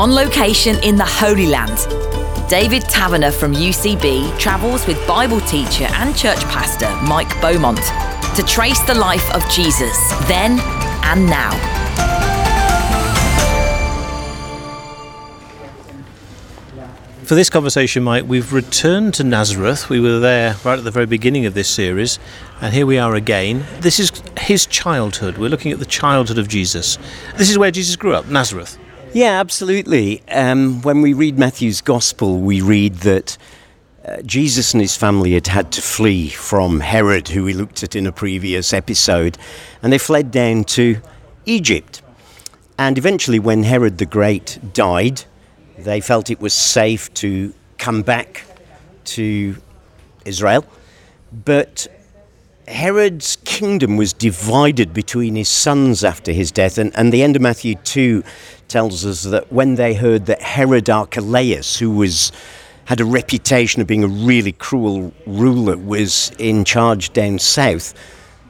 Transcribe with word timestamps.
On 0.00 0.14
location 0.14 0.82
in 0.82 0.96
the 0.96 1.04
Holy 1.04 1.44
Land, 1.44 1.76
David 2.48 2.84
Taverner 2.84 3.30
from 3.30 3.52
UCB 3.52 4.38
travels 4.38 4.86
with 4.86 4.96
Bible 5.06 5.42
teacher 5.42 5.84
and 5.92 6.16
church 6.16 6.42
pastor 6.44 6.88
Mike 7.06 7.38
Beaumont 7.42 7.82
to 8.34 8.42
trace 8.42 8.80
the 8.86 8.94
life 8.94 9.30
of 9.34 9.46
Jesus 9.50 9.94
then 10.26 10.58
and 11.04 11.26
now. 11.26 11.50
For 17.24 17.34
this 17.34 17.50
conversation, 17.50 18.02
Mike, 18.02 18.24
we've 18.26 18.54
returned 18.54 19.12
to 19.14 19.22
Nazareth. 19.22 19.90
We 19.90 20.00
were 20.00 20.18
there 20.18 20.56
right 20.64 20.78
at 20.78 20.84
the 20.84 20.90
very 20.90 21.04
beginning 21.04 21.44
of 21.44 21.52
this 21.52 21.68
series, 21.68 22.18
and 22.62 22.72
here 22.72 22.86
we 22.86 22.96
are 22.96 23.14
again. 23.14 23.66
This 23.80 24.00
is 24.00 24.10
his 24.38 24.64
childhood. 24.64 25.36
We're 25.36 25.50
looking 25.50 25.72
at 25.72 25.78
the 25.78 25.84
childhood 25.84 26.38
of 26.38 26.48
Jesus. 26.48 26.96
This 27.36 27.50
is 27.50 27.58
where 27.58 27.70
Jesus 27.70 27.96
grew 27.96 28.14
up, 28.14 28.28
Nazareth. 28.28 28.78
Yeah, 29.12 29.40
absolutely. 29.40 30.22
Um, 30.28 30.82
when 30.82 31.02
we 31.02 31.14
read 31.14 31.36
Matthew's 31.36 31.80
Gospel, 31.80 32.38
we 32.38 32.60
read 32.60 32.94
that 32.96 33.36
uh, 34.04 34.22
Jesus 34.22 34.72
and 34.72 34.80
his 34.80 34.96
family 34.96 35.32
had 35.32 35.48
had 35.48 35.72
to 35.72 35.82
flee 35.82 36.28
from 36.28 36.78
Herod, 36.78 37.26
who 37.26 37.42
we 37.42 37.52
looked 37.52 37.82
at 37.82 37.96
in 37.96 38.06
a 38.06 38.12
previous 38.12 38.72
episode, 38.72 39.36
and 39.82 39.92
they 39.92 39.98
fled 39.98 40.30
down 40.30 40.62
to 40.64 41.00
Egypt. 41.44 42.02
And 42.78 42.96
eventually, 42.98 43.40
when 43.40 43.64
Herod 43.64 43.98
the 43.98 44.06
Great 44.06 44.60
died, 44.72 45.24
they 45.76 46.00
felt 46.00 46.30
it 46.30 46.40
was 46.40 46.54
safe 46.54 47.12
to 47.14 47.52
come 47.78 48.02
back 48.02 48.44
to 49.06 49.56
Israel. 50.24 50.64
But 51.32 51.88
Herod's 52.70 53.36
kingdom 53.44 53.96
was 53.96 54.12
divided 54.12 54.94
between 54.94 55.34
his 55.34 55.48
sons 55.48 56.04
after 56.04 56.32
his 56.32 56.52
death, 56.52 56.78
and, 56.78 56.96
and 56.96 57.12
the 57.12 57.22
end 57.22 57.36
of 57.36 57.42
Matthew 57.42 57.74
2 57.74 58.22
tells 58.68 59.04
us 59.04 59.24
that 59.24 59.52
when 59.52 59.74
they 59.74 59.94
heard 59.94 60.26
that 60.26 60.40
Herod 60.40 60.88
Archelaus, 60.88 61.78
who 61.78 61.90
was 61.90 62.30
had 62.84 63.00
a 63.00 63.04
reputation 63.04 63.80
of 63.80 63.86
being 63.86 64.04
a 64.04 64.08
really 64.08 64.52
cruel 64.52 65.12
ruler, 65.26 65.76
was 65.76 66.32
in 66.38 66.64
charge 66.64 67.12
down 67.12 67.38
south, 67.38 67.94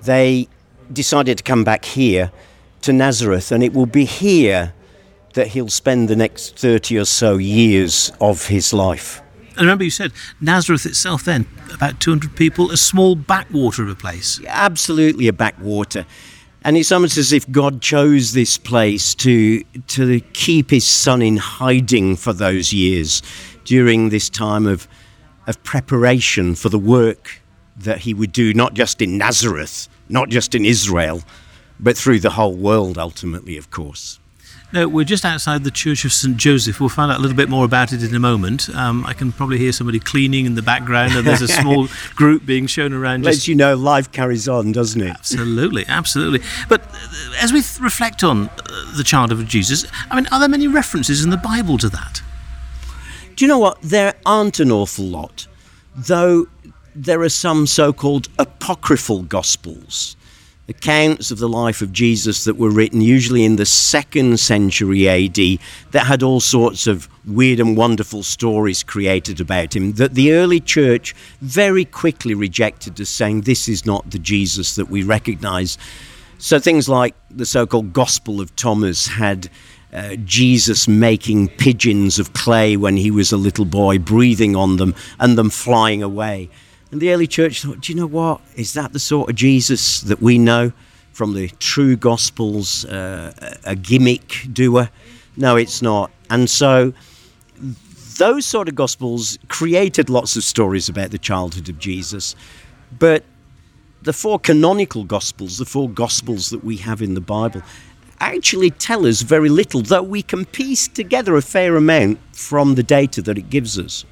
they 0.03 0.49
decided 0.93 1.39
to 1.39 1.45
come 1.45 1.65
back 1.65 1.85
here 1.85 2.31
to 2.83 2.93
Nazareth, 2.93 3.51
and 3.51 3.63
it 3.63 3.73
will 3.73 3.87
be 3.87 4.05
here 4.05 4.75
that 5.35 5.49
he'll 5.49 5.69
spend 5.69 6.09
the 6.09 6.17
next 6.17 6.59
30 6.59 6.99
or 6.99 7.05
so 7.05 7.37
years 7.37 8.13
of 8.21 8.47
his 8.47 8.73
life. 8.73 9.23
And 9.61 9.67
remember, 9.67 9.85
you 9.85 9.91
said 9.91 10.13
Nazareth 10.41 10.87
itself, 10.87 11.25
then, 11.25 11.45
about 11.71 12.01
200 12.01 12.35
people, 12.35 12.71
a 12.71 12.79
small 12.79 13.15
backwater 13.15 13.83
of 13.83 13.91
a 13.91 13.95
place. 13.95 14.41
Absolutely 14.47 15.29
a 15.29 15.35
backwater. 15.35 16.07
And 16.63 16.79
it's 16.79 16.91
almost 16.91 17.19
as 17.19 17.31
if 17.31 17.51
God 17.51 17.83
chose 17.83 18.33
this 18.33 18.57
place 18.57 19.15
to, 19.17 19.63
to 19.89 20.21
keep 20.33 20.71
his 20.71 20.87
son 20.87 21.21
in 21.21 21.37
hiding 21.37 22.17
for 22.17 22.33
those 22.33 22.73
years 22.73 23.23
during 23.67 24.09
this 24.09 24.31
time 24.31 24.67
of, 24.67 24.89
of 25.47 25.63
preparation 25.63 26.55
for 26.55 26.71
the 26.71 26.79
work 26.79 27.43
that 27.77 27.99
he 27.99 28.15
would 28.15 28.33
do, 28.33 28.55
not 28.55 28.73
just 28.73 29.03
in 29.03 29.19
Nazareth, 29.19 29.91
not 30.09 30.31
just 30.31 30.55
in 30.55 30.65
Israel, 30.65 31.21
but 31.79 31.99
through 31.99 32.21
the 32.21 32.31
whole 32.31 32.55
world 32.55 32.97
ultimately, 32.97 33.59
of 33.59 33.71
course. 33.71 34.21
No, 34.73 34.87
we're 34.87 35.05
just 35.05 35.25
outside 35.25 35.65
the 35.65 35.71
Church 35.71 36.05
of 36.05 36.13
St. 36.13 36.37
Joseph. 36.37 36.79
We'll 36.79 36.89
find 36.89 37.11
out 37.11 37.19
a 37.19 37.21
little 37.21 37.37
bit 37.37 37.49
more 37.49 37.65
about 37.65 37.93
it 37.93 38.05
in 38.05 38.15
a 38.15 38.21
moment. 38.21 38.69
Um, 38.71 39.05
I 39.05 39.15
can 39.15 39.33
probably 39.33 39.59
hear 39.59 39.73
somebody 39.73 39.99
cleaning 39.99 40.47
in 40.47 40.55
the 40.55 40.63
background, 40.63 41.15
and 41.15 41.27
there's 41.27 41.43
a 41.43 41.49
small 41.49 41.89
group 42.15 42.47
being 42.47 42.69
shown 42.69 42.93
around. 42.93 43.25
Lets 43.25 43.49
you 43.49 43.57
know 43.57 43.75
life 43.75 44.13
carries 44.13 44.49
on, 44.49 44.71
doesn't 44.71 45.01
it? 45.01 45.11
Absolutely, 45.11 45.85
absolutely. 45.89 46.41
But 46.69 46.83
uh, 46.83 47.33
as 47.41 47.53
we 47.53 47.63
th- 47.63 47.81
reflect 47.81 48.23
on 48.23 48.49
uh, 48.49 48.97
the 48.97 49.03
childhood 49.03 49.41
of 49.41 49.49
Jesus, 49.49 49.87
I 50.09 50.15
mean, 50.15 50.29
are 50.31 50.39
there 50.39 50.49
many 50.49 50.69
references 50.69 51.25
in 51.25 51.31
the 51.31 51.37
Bible 51.37 51.77
to 51.79 51.89
that? 51.89 52.23
Do 53.35 53.45
you 53.45 53.49
know 53.49 53.59
what? 53.59 53.83
There 53.83 54.15
aren't 54.25 54.61
an 54.61 54.71
awful 54.71 55.05
lot, 55.05 55.49
though 55.97 56.47
there 56.95 57.23
are 57.23 57.29
some 57.29 57.67
so 57.67 57.93
called 57.93 58.29
apocryphal 58.39 59.23
gospels 59.23 60.17
accounts 60.71 61.33
of 61.33 61.39
the 61.39 61.49
life 61.49 61.83
of 61.83 61.93
Jesus 61.93 62.45
that 62.45 62.57
were 62.57 62.71
written 62.71 63.01
usually 63.01 63.45
in 63.45 63.57
the 63.57 63.67
second 63.67 64.39
century 64.39 65.09
AD 65.09 65.59
that 65.91 66.07
had 66.07 66.23
all 66.23 66.39
sorts 66.39 66.87
of 66.87 67.09
weird 67.27 67.59
and 67.59 67.77
wonderful 67.77 68.23
stories 68.23 68.85
created 68.85 69.41
about 69.41 69.75
him 69.75 69.93
that 69.95 70.15
the 70.15 70.33
early 70.33 70.61
church 70.61 71.13
very 71.41 71.85
quickly 71.85 72.35
rejected 72.35 72.99
as 73.01 73.09
saying 73.09 73.41
this 73.43 73.69
is 73.69 73.85
not 73.85 74.09
the 74.11 74.19
Jesus 74.19 74.77
that 74.77 74.89
we 74.89 75.03
recognize. 75.03 75.77
So 76.39 76.61
things 76.61 76.89
like 76.89 77.15
the 77.31 77.45
so 77.45 77.67
called 77.67 77.93
Gospel 77.93 78.41
of 78.41 78.55
Thomas 78.57 79.07
had. 79.07 79.51
Uh, 79.93 80.15
Jesus 80.25 80.87
making 80.87 81.49
pigeons 81.49 82.21
of 82.21 82.33
clay 82.33 82.77
when 82.77 82.97
he 82.97 83.11
was 83.11 83.33
a 83.33 83.37
little 83.37 83.65
boy, 83.65 83.99
breathing 83.99 84.55
on 84.55 84.77
them 84.77 84.95
and 85.19 85.37
them 85.37 85.51
flying 85.51 86.01
away. 86.01 86.49
And 86.91 87.01
the 87.01 87.13
early 87.13 87.27
church 87.27 87.63
thought, 87.63 87.81
do 87.81 87.93
you 87.93 87.99
know 87.99 88.07
what? 88.07 88.41
Is 88.57 88.73
that 88.75 88.93
the 88.93 88.99
sort 88.99 89.31
of 89.31 89.37
Jesus 89.37 90.01
that 90.03 90.21
we 90.21 90.39
know 90.39 90.73
from 91.13 91.35
the 91.35 91.49
true 91.59 91.97
Gospels, 91.97 92.85
uh, 92.87 93.59
a 93.65 93.77
gimmick 93.77 94.47
doer? 94.53 94.91
No, 95.37 95.57
it's 95.57 95.83
not. 95.83 96.11
And 96.31 96.51
so 96.51 96.93
those 98.19 98.45
sort 98.45 98.69
of 98.69 98.75
Gospels 98.75 99.39
created 99.49 100.11
lots 100.11 100.37
of 100.37 100.45
stories 100.45 100.89
about 100.89 101.11
the 101.11 101.19
childhood 101.19 101.69
of 101.69 101.79
Jesus. 101.79 102.35
But 102.99 103.25
the 104.03 104.13
four 104.13 104.39
canonical 104.39 105.05
Gospels, 105.05 105.59
the 105.59 105.65
four 105.65 105.89
Gospels 105.89 106.51
that 106.51 106.65
we 106.65 106.79
have 106.79 107.03
in 107.03 107.15
the 107.15 107.21
Bible, 107.21 107.63
actually 108.19 108.71
tell 108.71 109.07
us 109.07 109.23
very 109.23 109.49
little, 109.49 109.81
though 109.81 110.03
we 110.03 110.23
can 110.23 110.45
piece 110.45 110.89
together 110.89 111.37
a 111.37 111.43
fair 111.43 111.77
amount 111.77 112.19
from 112.35 112.75
the 112.75 112.83
data 112.83 113.23
that 113.23 113.39
it 113.39 113.49
gives 113.49 113.79
us. 113.79 114.05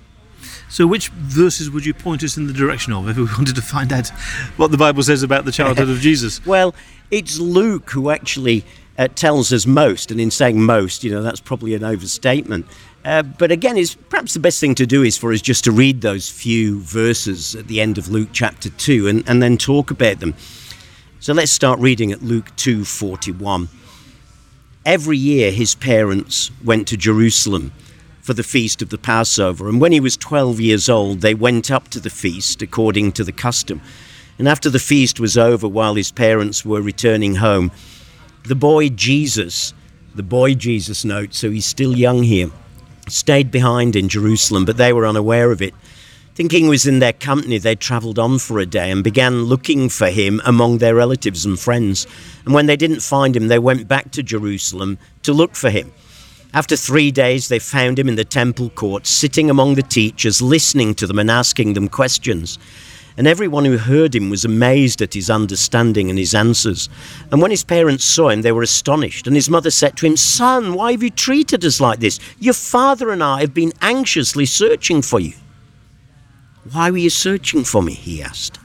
So, 0.71 0.87
which 0.87 1.09
verses 1.09 1.71
would 1.71 1.87
you 1.87 1.95
point 1.95 2.23
us 2.23 2.37
in 2.37 2.47
the 2.47 2.53
direction 2.53 2.93
of 2.93 3.09
if 3.09 3.17
we 3.17 3.25
wanted 3.39 3.57
to 3.57 3.63
find 3.63 3.93
out 3.93 4.09
what 4.57 4.71
the 4.71 4.77
Bible 4.77 5.03
says 5.03 5.23
about 5.23 5.45
the 5.45 5.53
childhood 5.53 5.89
of 5.89 5.99
Jesus? 6.01 6.41
Well, 6.47 6.75
it's 7.11 7.39
Luke 7.39 7.91
who 7.91 8.11
actually 8.11 8.65
uh, 8.99 9.09
tells 9.09 9.53
us 9.53 9.67
most, 9.67 10.11
and 10.11 10.21
in 10.21 10.31
saying 10.31 10.61
most, 10.61 11.05
you 11.05 11.11
know, 11.11 11.23
that's 11.23 11.41
probably 11.41 11.75
an 11.75 11.85
overstatement. 11.85 12.67
Uh, 13.05 13.23
but 13.23 13.51
again, 13.51 13.77
it's 13.77 13.95
perhaps 13.95 14.35
the 14.35 14.41
best 14.41 14.61
thing 14.61 14.75
to 14.75 14.87
do 14.87 15.03
is 15.03 15.17
for 15.17 15.33
us 15.33 15.41
just 15.41 15.65
to 15.65 15.73
read 15.73 16.01
those 16.01 16.29
few 16.29 16.81
verses 16.81 17.55
at 17.55 17.69
the 17.69 17.81
end 17.81 17.97
of 17.97 18.09
Luke 18.09 18.31
chapter 18.33 18.69
2 18.71 19.07
and, 19.09 19.29
and 19.29 19.43
then 19.43 19.57
talk 19.57 19.91
about 19.91 20.21
them. 20.21 20.35
So 21.21 21.33
let's 21.33 21.53
start 21.53 21.79
reading 21.81 22.13
at 22.13 22.23
Luke 22.23 22.55
2:41. 22.57 23.69
Every 24.85 25.17
year 25.17 25.51
his 25.51 25.75
parents 25.75 26.51
went 26.65 26.89
to 26.89 26.97
Jerusalem 26.97 27.73
for 28.29 28.35
the 28.35 28.43
feast 28.43 28.83
of 28.83 28.91
the 28.91 28.99
Passover. 28.99 29.71
And 29.71 29.81
when 29.81 29.91
he 29.91 30.01
was 30.01 30.15
12 30.15 30.61
years 30.61 30.91
old, 30.91 31.23
they 31.23 31.33
went 31.33 31.71
up 31.71 31.89
to 31.89 31.99
the 31.99 32.11
feast 32.11 32.61
according 32.61 33.13
to 33.13 33.25
the 33.25 33.33
custom. 33.33 33.81
And 34.39 34.47
after 34.47 34.69
the 34.69 34.79
feast 34.79 35.19
was 35.19 35.39
over, 35.39 35.67
while 35.67 35.95
his 35.95 36.13
parents 36.13 36.63
were 36.63 36.83
returning 36.83 37.37
home, 37.37 37.73
the 38.45 38.55
boy 38.55 38.91
Jesus, 38.91 39.73
the 40.15 40.23
boy 40.23 40.53
Jesus 40.53 41.07
note, 41.07 41.33
so 41.33 41.51
he's 41.51 41.65
still 41.65 41.97
young 41.97 42.23
here, 42.23 42.51
stayed 43.09 43.51
behind 43.51 43.97
in 43.97 44.11
Jerusalem, 44.11 44.67
but 44.67 44.77
they 44.77 44.93
were 44.93 45.07
unaware 45.07 45.51
of 45.51 45.63
it. 45.63 45.73
Thinking 46.35 46.65
he 46.65 46.69
was 46.69 46.87
in 46.87 46.99
their 46.99 47.15
company, 47.15 47.57
they 47.57 47.77
travelled 47.77 48.19
on 48.19 48.39
for 48.39 48.59
a 48.59 48.67
day 48.67 48.91
and 48.91 49.03
began 49.03 49.45
looking 49.45 49.89
for 49.89 50.11
him 50.11 50.43
among 50.45 50.79
their 50.79 50.95
relatives 50.95 51.47
and 51.47 51.59
friends. 51.59 52.07
And 52.45 52.53
when 52.53 52.67
they 52.67 52.77
didn't 52.77 53.01
find 53.01 53.35
him, 53.35 53.49
they 53.49 53.59
went 53.59 53.89
back 53.89 54.11
to 54.11 54.23
Jerusalem 54.23 54.99
to 55.23 55.33
look 55.33 55.57
for 55.57 55.71
him. 55.71 55.95
After 56.55 56.77
three 56.77 57.11
days, 57.11 57.49
they 57.49 57.59
found 57.59 57.99
him 57.99 58.09
in 58.09 58.15
the 58.15 58.25
temple 58.25 58.71
court, 58.71 59.07
sitting 59.07 59.51
among 59.51 59.75
the 59.75 59.83
teachers, 59.83 60.41
listening 60.41 60.95
to 60.95 61.07
them 61.07 61.19
and 61.19 61.31
asking 61.31 61.75
them 61.75 61.89
questions. 61.89 62.59
And 63.19 63.27
everyone 63.27 63.65
who 63.65 63.77
heard 63.77 64.15
him 64.15 64.31
was 64.31 64.45
amazed 64.45 65.03
at 65.03 65.13
his 65.13 65.29
understanding 65.29 66.09
and 66.09 66.19
his 66.19 66.35
answers. 66.35 66.89
And 67.31 67.43
when 67.43 67.51
his 67.51 67.65
parents 67.65 68.05
saw 68.05 68.29
him, 68.29 68.43
they 68.43 68.53
were 68.53 68.63
astonished. 68.63 69.27
And 69.27 69.35
his 69.35 69.51
mother 69.51 69.71
said 69.71 69.97
to 69.97 70.07
him, 70.07 70.17
Son, 70.17 70.73
why 70.75 70.93
have 70.93 71.03
you 71.03 71.11
treated 71.11 71.65
us 71.65 71.81
like 71.81 71.99
this? 71.99 72.21
Your 72.39 72.55
father 72.55 73.11
and 73.11 73.23
I 73.23 73.41
have 73.41 73.53
been 73.53 73.73
anxiously 73.83 74.47
searching 74.47 75.03
for 75.03 75.19
you. 75.19 75.33
Why 76.71 76.91
were 76.91 76.99
you 76.99 77.11
searching 77.11 77.65
for 77.65 77.83
me? 77.83 77.93
he 77.93 78.23
asked. 78.23 78.59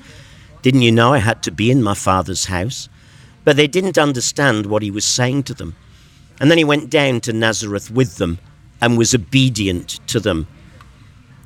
Didn't 0.61 0.83
you 0.83 0.91
know 0.91 1.13
I 1.13 1.17
had 1.17 1.43
to 1.43 1.51
be 1.51 1.71
in 1.71 1.81
my 1.81 1.95
father's 1.95 2.45
house? 2.45 2.87
But 3.43 3.57
they 3.57 3.67
didn't 3.67 3.97
understand 3.97 4.67
what 4.67 4.83
he 4.83 4.91
was 4.91 5.03
saying 5.03 5.43
to 5.43 5.53
them. 5.53 5.75
And 6.43 6.51
then 6.51 6.57
he 6.57 6.65
went 6.65 6.89
down 6.89 7.21
to 7.21 7.31
Nazareth 7.31 7.89
with 7.89 8.17
them 8.17 8.37
and 8.81 8.97
was 8.97 9.15
obedient 9.15 10.05
to 10.07 10.19
them. 10.19 10.45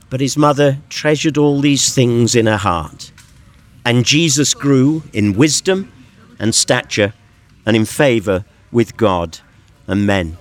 But 0.10 0.22
his 0.22 0.36
mother 0.36 0.80
treasured 0.90 1.38
all 1.38 1.62
these 1.62 1.94
things 1.94 2.34
in 2.34 2.48
her 2.48 2.58
heart. 2.58 3.12
And 3.86 4.04
Jesus 4.04 4.56
grew 4.56 5.04
in 5.14 5.38
wisdom 5.38 5.92
and 6.40 6.56
stature 6.56 7.14
and 7.64 7.76
in 7.76 7.86
favour 7.86 8.44
with 8.72 8.98
God 8.98 9.38
and 9.86 10.08
men. 10.08 10.36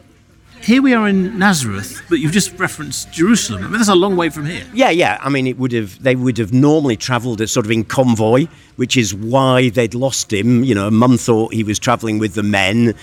Here 0.62 0.81
we 0.81 0.94
are 0.94 1.06
in 1.06 1.38
Nazareth, 1.38 2.06
but 2.09 2.19
you've 2.19 2.32
just 2.32 2.59
referenced 2.59 3.12
Jerusalem. 3.12 3.62
I 3.62 3.67
mean, 3.69 3.76
that's 3.76 3.91
a 3.91 3.94
long 3.94 4.17
way 4.17 4.31
from 4.31 4.47
here. 4.47 4.64
Yeah, 4.73 4.88
yeah. 4.88 5.19
I 5.20 5.29
mean, 5.29 5.47
it 5.47 5.59
would 5.59 5.73
have. 5.73 6.02
They 6.02 6.17
would 6.17 6.38
have 6.38 6.55
normally 6.55 6.97
travelled 6.97 7.47
sort 7.49 7.67
of 7.67 7.70
in 7.70 7.85
convoy, 7.85 8.47
which 8.76 8.97
is 8.97 9.14
why 9.14 9.69
they'd 9.69 9.94
lost 9.94 10.32
him. 10.32 10.64
You 10.64 10.75
know, 10.75 10.91
Mum 10.91 11.19
thought 11.19 11.52
he 11.52 11.62
was 11.62 11.79
travelling 11.79 12.19
with 12.19 12.35
the 12.35 12.43
men, 12.43 12.94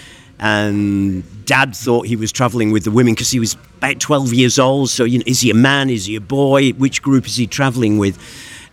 and 0.44 1.24
dad 1.46 1.74
thought 1.74 2.06
he 2.06 2.18
was 2.18 2.30
traveling 2.30 2.72
with 2.72 2.84
the 2.84 2.92
women 2.92 3.14
because 3.14 3.32
he 3.32 3.40
was 3.40 3.56
about 3.78 4.02
12 4.02 4.34
years 4.34 4.60
old. 4.60 4.90
So, 4.90 5.06
you 5.06 5.20
know, 5.20 5.24
is 5.26 5.40
he 5.40 5.50
a 5.50 5.54
man? 5.54 5.90
Is 5.90 6.06
he 6.06 6.18
a 6.18 6.22
boy? 6.22 6.72
Which 6.72 7.02
group 7.02 7.26
is 7.26 7.38
he 7.38 7.48
traveling 7.48 7.98
with? 7.98 8.18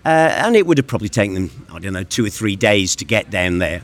Uh, 0.05 0.09
and 0.09 0.57
it 0.57 0.67
would 0.67 0.79
have 0.79 0.89
probably 0.89 1.09
taken 1.09 1.35
them, 1.35 1.67
I 1.73 1.79
don't 1.79 1.93
know, 1.93 2.03
two 2.03 2.25
or 2.25 2.29
three 2.29 2.57
days 2.57 2.97
to 2.97 3.05
get 3.05 3.31
down 3.31 3.59
there. 3.59 3.83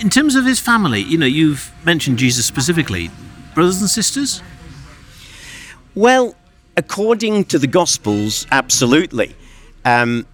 In 0.00 0.08
terms 0.08 0.34
of 0.34 0.46
his 0.46 0.60
family, 0.60 1.02
you 1.02 1.18
know, 1.18 1.26
you've 1.26 1.70
mentioned 1.84 2.16
Jesus 2.16 2.46
specifically. 2.46 3.10
Brothers 3.54 3.82
and 3.82 3.90
sisters? 3.90 4.42
Well, 5.94 6.36
according 6.74 7.44
to 7.46 7.58
the 7.58 7.66
Gospels, 7.66 8.46
absolutely. 8.50 9.36
Um, 9.84 10.26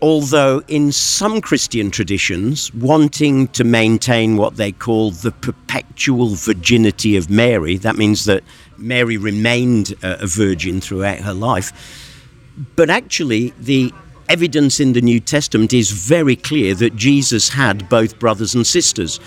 although 0.00 0.62
in 0.68 0.92
some 0.92 1.40
Christian 1.40 1.90
traditions, 1.90 2.72
wanting 2.74 3.48
to 3.48 3.64
maintain 3.64 4.36
what 4.36 4.56
they 4.56 4.72
call 4.72 5.10
the 5.10 5.32
perpetual 5.32 6.34
virginity 6.34 7.16
of 7.16 7.28
Mary, 7.28 7.76
that 7.78 7.96
means 7.96 8.24
that 8.26 8.44
Mary 8.76 9.16
remained 9.16 9.94
a 10.02 10.26
virgin 10.26 10.80
throughout 10.80 11.18
her 11.18 11.34
life. 11.34 11.72
But 12.76 12.90
actually, 12.90 13.52
the 13.58 13.92
evidence 14.28 14.78
in 14.78 14.92
the 14.92 15.00
New 15.00 15.20
Testament 15.20 15.72
is 15.72 15.90
very 15.90 16.36
clear 16.36 16.74
that 16.74 16.94
Jesus 16.96 17.48
had 17.48 17.88
both 17.88 18.18
brothers 18.18 18.54
and 18.54 18.66
sisters. 18.66 19.20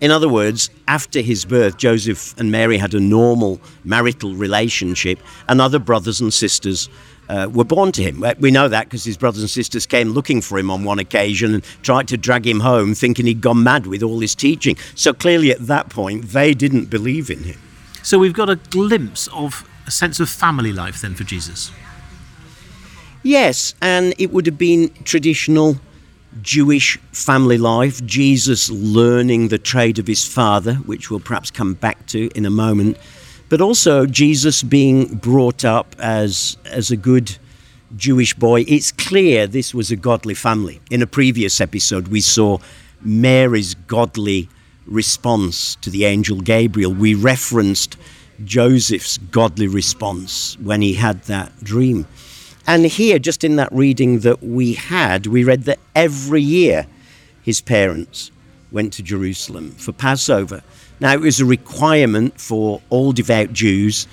In 0.00 0.10
other 0.10 0.28
words, 0.28 0.70
after 0.88 1.20
his 1.20 1.44
birth, 1.44 1.78
Joseph 1.78 2.36
and 2.38 2.50
Mary 2.50 2.78
had 2.78 2.94
a 2.94 3.00
normal 3.00 3.60
marital 3.84 4.34
relationship, 4.34 5.18
and 5.48 5.60
other 5.60 5.78
brothers 5.78 6.20
and 6.20 6.32
sisters 6.32 6.88
uh, 7.28 7.48
were 7.52 7.64
born 7.64 7.92
to 7.92 8.02
him. 8.02 8.24
We 8.38 8.50
know 8.50 8.68
that 8.68 8.84
because 8.84 9.04
his 9.04 9.16
brothers 9.16 9.42
and 9.42 9.50
sisters 9.50 9.86
came 9.86 10.10
looking 10.10 10.40
for 10.40 10.58
him 10.58 10.70
on 10.70 10.84
one 10.84 10.98
occasion 10.98 11.54
and 11.54 11.64
tried 11.82 12.08
to 12.08 12.16
drag 12.16 12.46
him 12.46 12.60
home, 12.60 12.94
thinking 12.94 13.26
he'd 13.26 13.40
gone 13.40 13.62
mad 13.62 13.86
with 13.86 14.02
all 14.02 14.20
his 14.20 14.34
teaching. 14.34 14.76
So 14.94 15.12
clearly, 15.12 15.50
at 15.50 15.66
that 15.66 15.88
point, 15.88 16.26
they 16.30 16.54
didn't 16.54 16.86
believe 16.86 17.30
in 17.30 17.44
him. 17.44 17.60
So 18.02 18.18
we've 18.18 18.32
got 18.32 18.48
a 18.48 18.56
glimpse 18.56 19.26
of 19.28 19.68
a 19.86 19.90
sense 19.90 20.20
of 20.20 20.28
family 20.28 20.72
life 20.72 21.00
then 21.00 21.14
for 21.14 21.24
Jesus. 21.24 21.70
Yes, 23.22 23.74
and 23.82 24.14
it 24.18 24.32
would 24.32 24.46
have 24.46 24.58
been 24.58 24.92
traditional 25.02 25.78
Jewish 26.42 26.98
family 27.12 27.58
life, 27.58 28.04
Jesus 28.04 28.70
learning 28.70 29.48
the 29.48 29.58
trade 29.58 29.98
of 29.98 30.06
his 30.06 30.24
father, 30.24 30.74
which 30.74 31.10
we'll 31.10 31.20
perhaps 31.20 31.50
come 31.50 31.74
back 31.74 32.06
to 32.06 32.30
in 32.34 32.46
a 32.46 32.50
moment 32.50 32.98
but 33.48 33.60
also 33.60 34.06
Jesus 34.06 34.62
being 34.62 35.16
brought 35.16 35.64
up 35.64 35.94
as, 35.98 36.56
as 36.64 36.90
a 36.90 36.96
good 36.96 37.36
Jewish 37.96 38.34
boy. 38.34 38.64
It's 38.66 38.92
clear 38.92 39.46
this 39.46 39.72
was 39.72 39.90
a 39.90 39.96
godly 39.96 40.34
family. 40.34 40.80
In 40.90 41.02
a 41.02 41.06
previous 41.06 41.60
episode, 41.60 42.08
we 42.08 42.20
saw 42.20 42.58
Mary's 43.00 43.74
godly 43.74 44.48
response 44.86 45.76
to 45.76 45.90
the 45.90 46.04
angel 46.04 46.40
Gabriel. 46.40 46.92
We 46.92 47.14
referenced 47.14 47.96
Joseph's 48.44 49.18
godly 49.18 49.68
response 49.68 50.58
when 50.58 50.82
he 50.82 50.94
had 50.94 51.22
that 51.24 51.52
dream. 51.62 52.06
And 52.66 52.84
here, 52.84 53.18
just 53.18 53.44
in 53.44 53.56
that 53.56 53.72
reading 53.72 54.20
that 54.20 54.42
we 54.42 54.74
had, 54.74 55.26
we 55.26 55.44
read 55.44 55.64
that 55.64 55.78
every 55.94 56.42
year 56.42 56.86
his 57.42 57.60
parents 57.60 58.32
went 58.72 58.92
to 58.94 59.02
Jerusalem 59.02 59.70
for 59.70 59.92
Passover. 59.92 60.62
Now, 60.98 61.12
it 61.12 61.20
was 61.20 61.40
a 61.40 61.44
requirement 61.44 62.40
for 62.40 62.80
all 62.88 63.12
devout 63.12 63.52
Jews 63.52 64.06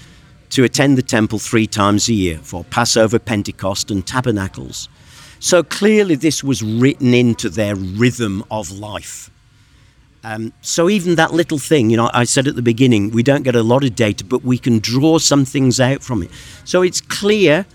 to 0.50 0.64
attend 0.64 0.98
the 0.98 1.02
temple 1.02 1.40
three 1.40 1.66
times 1.66 2.10
a 2.10 2.14
year 2.14 2.38
for 2.40 2.64
Passover, 2.66 3.20
Pentecost, 3.20 3.90
and 3.90 4.06
Tabernacles. 4.06 4.90
So 5.40 5.64
clearly, 5.64 6.16
this 6.16 6.44
was 6.44 6.62
written 6.62 7.14
into 7.14 7.50
their 7.50 7.76
rhythm 7.76 8.44
of 8.52 8.72
life. 8.72 9.30
Um, 10.24 10.54
so 10.62 10.90
even 10.90 11.16
that 11.16 11.34
little 11.34 11.58
thing, 11.58 11.90
you 11.90 11.98
know, 11.98 12.10
I 12.14 12.24
said 12.24 12.48
at 12.48 12.56
the 12.56 12.62
beginning, 12.62 13.12
we 13.12 13.24
don't 13.24 13.44
get 13.44 13.56
a 13.56 13.64
lot 13.64 13.84
of 13.84 13.96
data, 13.96 14.24
but 14.24 14.44
we 14.44 14.58
can 14.58 14.80
draw 14.80 15.18
some 15.18 15.44
things 15.44 15.80
out 15.82 16.02
from 16.02 16.24
it. 16.24 16.32
So 16.64 16.82
it's 16.82 17.02
clear 17.02 17.66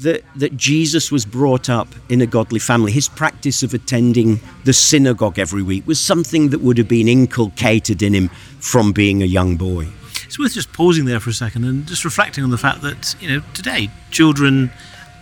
that, 0.00 0.22
that 0.36 0.56
Jesus 0.56 1.10
was 1.10 1.24
brought 1.24 1.68
up 1.68 1.88
in 2.08 2.20
a 2.20 2.26
godly 2.26 2.58
family. 2.58 2.92
His 2.92 3.08
practice 3.08 3.62
of 3.62 3.74
attending 3.74 4.40
the 4.64 4.72
synagogue 4.72 5.38
every 5.38 5.62
week 5.62 5.86
was 5.86 6.00
something 6.00 6.50
that 6.50 6.60
would 6.60 6.78
have 6.78 6.88
been 6.88 7.08
inculcated 7.08 8.02
in 8.02 8.14
him 8.14 8.28
from 8.60 8.92
being 8.92 9.22
a 9.22 9.26
young 9.26 9.56
boy. 9.56 9.88
It's 10.24 10.38
worth 10.38 10.54
just 10.54 10.72
pausing 10.72 11.04
there 11.04 11.20
for 11.20 11.30
a 11.30 11.34
second 11.34 11.64
and 11.64 11.86
just 11.86 12.04
reflecting 12.04 12.44
on 12.44 12.50
the 12.50 12.58
fact 12.58 12.82
that, 12.82 13.16
you 13.20 13.28
know, 13.28 13.42
today 13.54 13.90
children, 14.10 14.70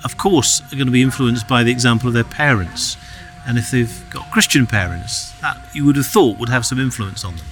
of 0.05 0.19
course, 0.19 0.61
are 0.73 0.76
going 0.76 0.87
to 0.87 0.93
be 0.93 1.02
influenced 1.02 1.49
by 1.49 1.62
the 1.62 1.70
example 1.70 2.08
of 2.08 2.14
their 2.14 2.25
parents. 2.25 2.96
And 3.46 3.56
if 3.56 3.70
they've 3.70 4.05
got 4.11 4.31
Christian 4.32 4.67
parents, 4.67 5.31
that 5.40 5.70
you 5.75 5.84
would 5.87 5.96
have 5.96 6.06
thought 6.06 6.38
would 6.38 6.49
have 6.49 6.67
some 6.67 6.81
influence 6.81 7.25
on 7.25 7.37
them. 7.37 7.46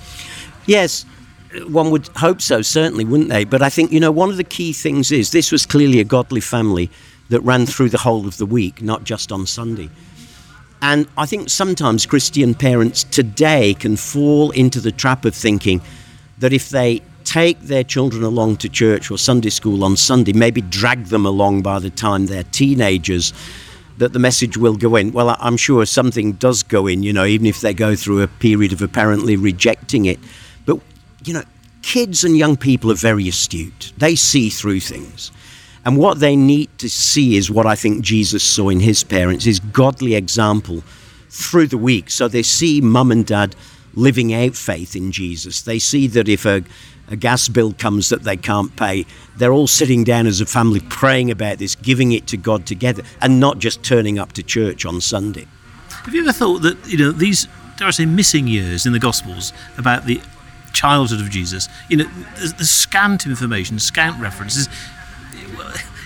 Yes, 0.67 1.07
one 1.69 1.91
would 1.91 2.09
hope 2.17 2.43
so, 2.43 2.63
certainly, 2.63 3.05
wouldn't 3.05 3.29
they? 3.29 3.45
But 3.45 3.63
I 3.63 3.69
think, 3.69 3.93
you 3.93 4.01
know, 4.01 4.11
one 4.11 4.31
of 4.31 4.37
the 4.37 4.45
key 4.45 4.73
things 4.73 5.13
is 5.13 5.31
this 5.31 5.53
was 5.53 5.65
clearly 5.65 6.01
a 6.01 6.05
godly 6.05 6.41
family 6.41 6.91
that 7.29 7.41
ran 7.41 7.67
through 7.67 7.91
the 7.91 7.99
whole 7.99 8.27
of 8.27 8.37
the 8.37 8.47
week, 8.47 8.83
not 8.83 9.05
just 9.05 9.33
on 9.33 9.47
Sunday. 9.47 9.89
And 10.83 11.09
I 11.17 11.25
think 11.27 11.49
sometimes 11.49 12.05
Christian 12.05 12.55
parents 12.55 13.05
today 13.05 13.75
can 13.75 13.97
fall 13.97 14.51
into 14.51 14.81
the 14.81 14.93
trap 14.93 15.25
of 15.25 15.35
thinking 15.35 15.81
that 16.39 16.53
if 16.53 16.69
they 16.69 17.01
take 17.25 17.59
their 17.61 17.85
children 17.85 18.23
along 18.23 18.59
to 18.59 18.69
church 18.69 19.11
or 19.11 19.17
Sunday 19.17 19.49
school 19.49 19.83
on 19.83 19.97
Sunday, 19.97 20.35
maybe 20.35 20.61
drag 20.61 21.07
them 21.07 21.25
along 21.25 21.63
by 21.63 21.79
the 21.79 21.89
time 21.89 22.27
they're 22.27 22.45
teenagers, 22.45 23.33
that 23.97 24.13
the 24.13 24.19
message 24.19 24.57
will 24.57 24.77
go 24.77 24.97
in. 24.97 25.13
Well, 25.13 25.37
I'm 25.41 25.57
sure 25.57 25.87
something 25.87 26.33
does 26.33 26.63
go 26.63 26.87
in, 26.87 27.03
you 27.03 27.13
know, 27.13 27.25
even 27.25 27.47
if 27.47 27.61
they 27.61 27.73
go 27.73 27.97
through 27.97 28.23
a 28.23 28.29
period 28.29 28.73
of 28.73 28.83
apparently 28.83 29.37
rejecting 29.37 30.05
it. 30.05 30.19
But, 30.67 30.81
you 31.25 31.33
know, 31.33 31.45
kids 31.81 32.25
and 32.25 32.37
young 32.37 32.57
people 32.57 32.91
are 32.91 32.97
very 32.97 33.29
astute, 33.29 33.93
they 33.97 34.17
see 34.17 34.51
through 34.51 34.81
things. 34.81 35.31
And 35.85 35.99
what 35.99 36.19
they 36.19 36.35
need 36.35 36.71
to 36.79 36.89
see 36.89 37.37
is 37.37 37.51
what 37.51 37.67
I 37.67 37.75
think 37.75 38.03
Jesus 38.03 38.43
saw 38.43 38.71
in 38.71 38.81
his 38.81 39.05
parents, 39.05 39.45
his 39.45 39.61
godly 39.61 40.15
example 40.15 40.83
through 41.29 41.67
the 41.67 41.79
week. 41.79 42.11
So 42.11 42.27
they 42.27 42.43
see 42.43 42.81
mum 42.81 43.11
and 43.11 43.27
dad 43.27 43.55
living 43.95 44.33
out 44.33 44.57
faith 44.57 44.97
in 44.97 45.13
Jesus. 45.13 45.63
They 45.63 45.79
see 45.79 46.07
that 46.09 46.29
if 46.29 46.47
a, 46.47 46.65
a 47.09 47.17
gas 47.17 47.49
bill 47.49 47.75
comes 47.75 48.09
that 48.09 48.23
they 48.23 48.37
can't 48.37 48.75
pay, 48.77 49.05
they're 49.37 49.53
all 49.53 49.67
sitting 49.67 50.05
down 50.05 50.27
as 50.27 50.41
a 50.41 50.47
family 50.47 50.81
praying 50.81 51.31
about 51.31 51.59
this, 51.59 51.75
giving 51.75 52.13
it 52.13 52.27
to 52.29 52.37
God 52.37 52.67
together, 52.67 53.03
and 53.21 53.39
not 53.39 53.59
just 53.59 53.83
turning 53.83 54.19
up 54.19 54.33
to 54.33 54.43
church 54.43 54.87
on 54.87 55.01
Sunday. 55.01 55.47
Have 55.89 56.15
you 56.15 56.23
ever 56.23 56.33
thought 56.33 56.63
that, 56.63 56.79
you 56.89 56.99
know, 56.99 57.13
these, 57.13 57.47
dare 57.77 57.89
I 57.89 57.91
say, 57.91 58.07
missing 58.07 58.47
years 58.47 58.87
in 58.87 58.93
the 58.93 58.99
Gospels 58.99 59.53
about 59.77 60.07
the 60.07 60.21
childhood 60.73 61.21
of 61.21 61.31
Jesus, 61.31 61.69
you 61.89 61.97
know, 61.97 62.05
the 62.59 62.65
scant 62.65 63.27
information, 63.27 63.79
scant 63.79 64.21
references, 64.21 64.69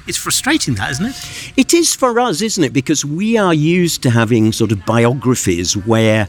it's 0.07 0.19
frustrating 0.19 0.75
that, 0.75 0.91
isn't 0.93 1.07
it? 1.07 1.53
It 1.57 1.75
is 1.75 1.95
for 1.95 2.19
us, 2.19 2.41
isn't 2.41 2.65
it? 2.65 2.73
Because 2.73 3.05
we 3.05 3.37
are 3.37 3.53
used 3.55 4.03
to 4.05 4.11
having 4.11 4.53
sort 4.53 4.73
of 4.73 4.85
biographies 4.87 5.77
where 5.77 6.29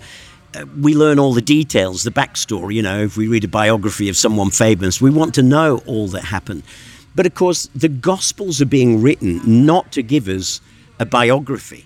uh, 0.54 0.66
we 0.80 0.96
learn 0.96 1.20
all 1.20 1.34
the 1.34 1.42
details, 1.42 2.04
the 2.04 2.12
backstory. 2.12 2.76
You 2.76 2.82
know, 2.82 3.04
if 3.04 3.16
we 3.16 3.28
read 3.28 3.44
a 3.44 3.48
biography 3.48 4.10
of 4.10 4.18
someone 4.18 4.50
famous, 4.50 5.00
we 5.00 5.10
want 5.10 5.34
to 5.36 5.44
know 5.44 5.82
all 5.86 6.08
that 6.10 6.26
happened. 6.26 6.64
But 7.16 7.26
of 7.26 7.36
course, 7.36 7.70
the 7.74 7.90
Gospels 7.90 8.62
are 8.62 8.66
being 8.66 9.02
written 9.02 9.42
not 9.66 9.92
to 9.94 10.04
give 10.04 10.28
us 10.28 10.62
a 11.00 11.06
biography. 11.06 11.86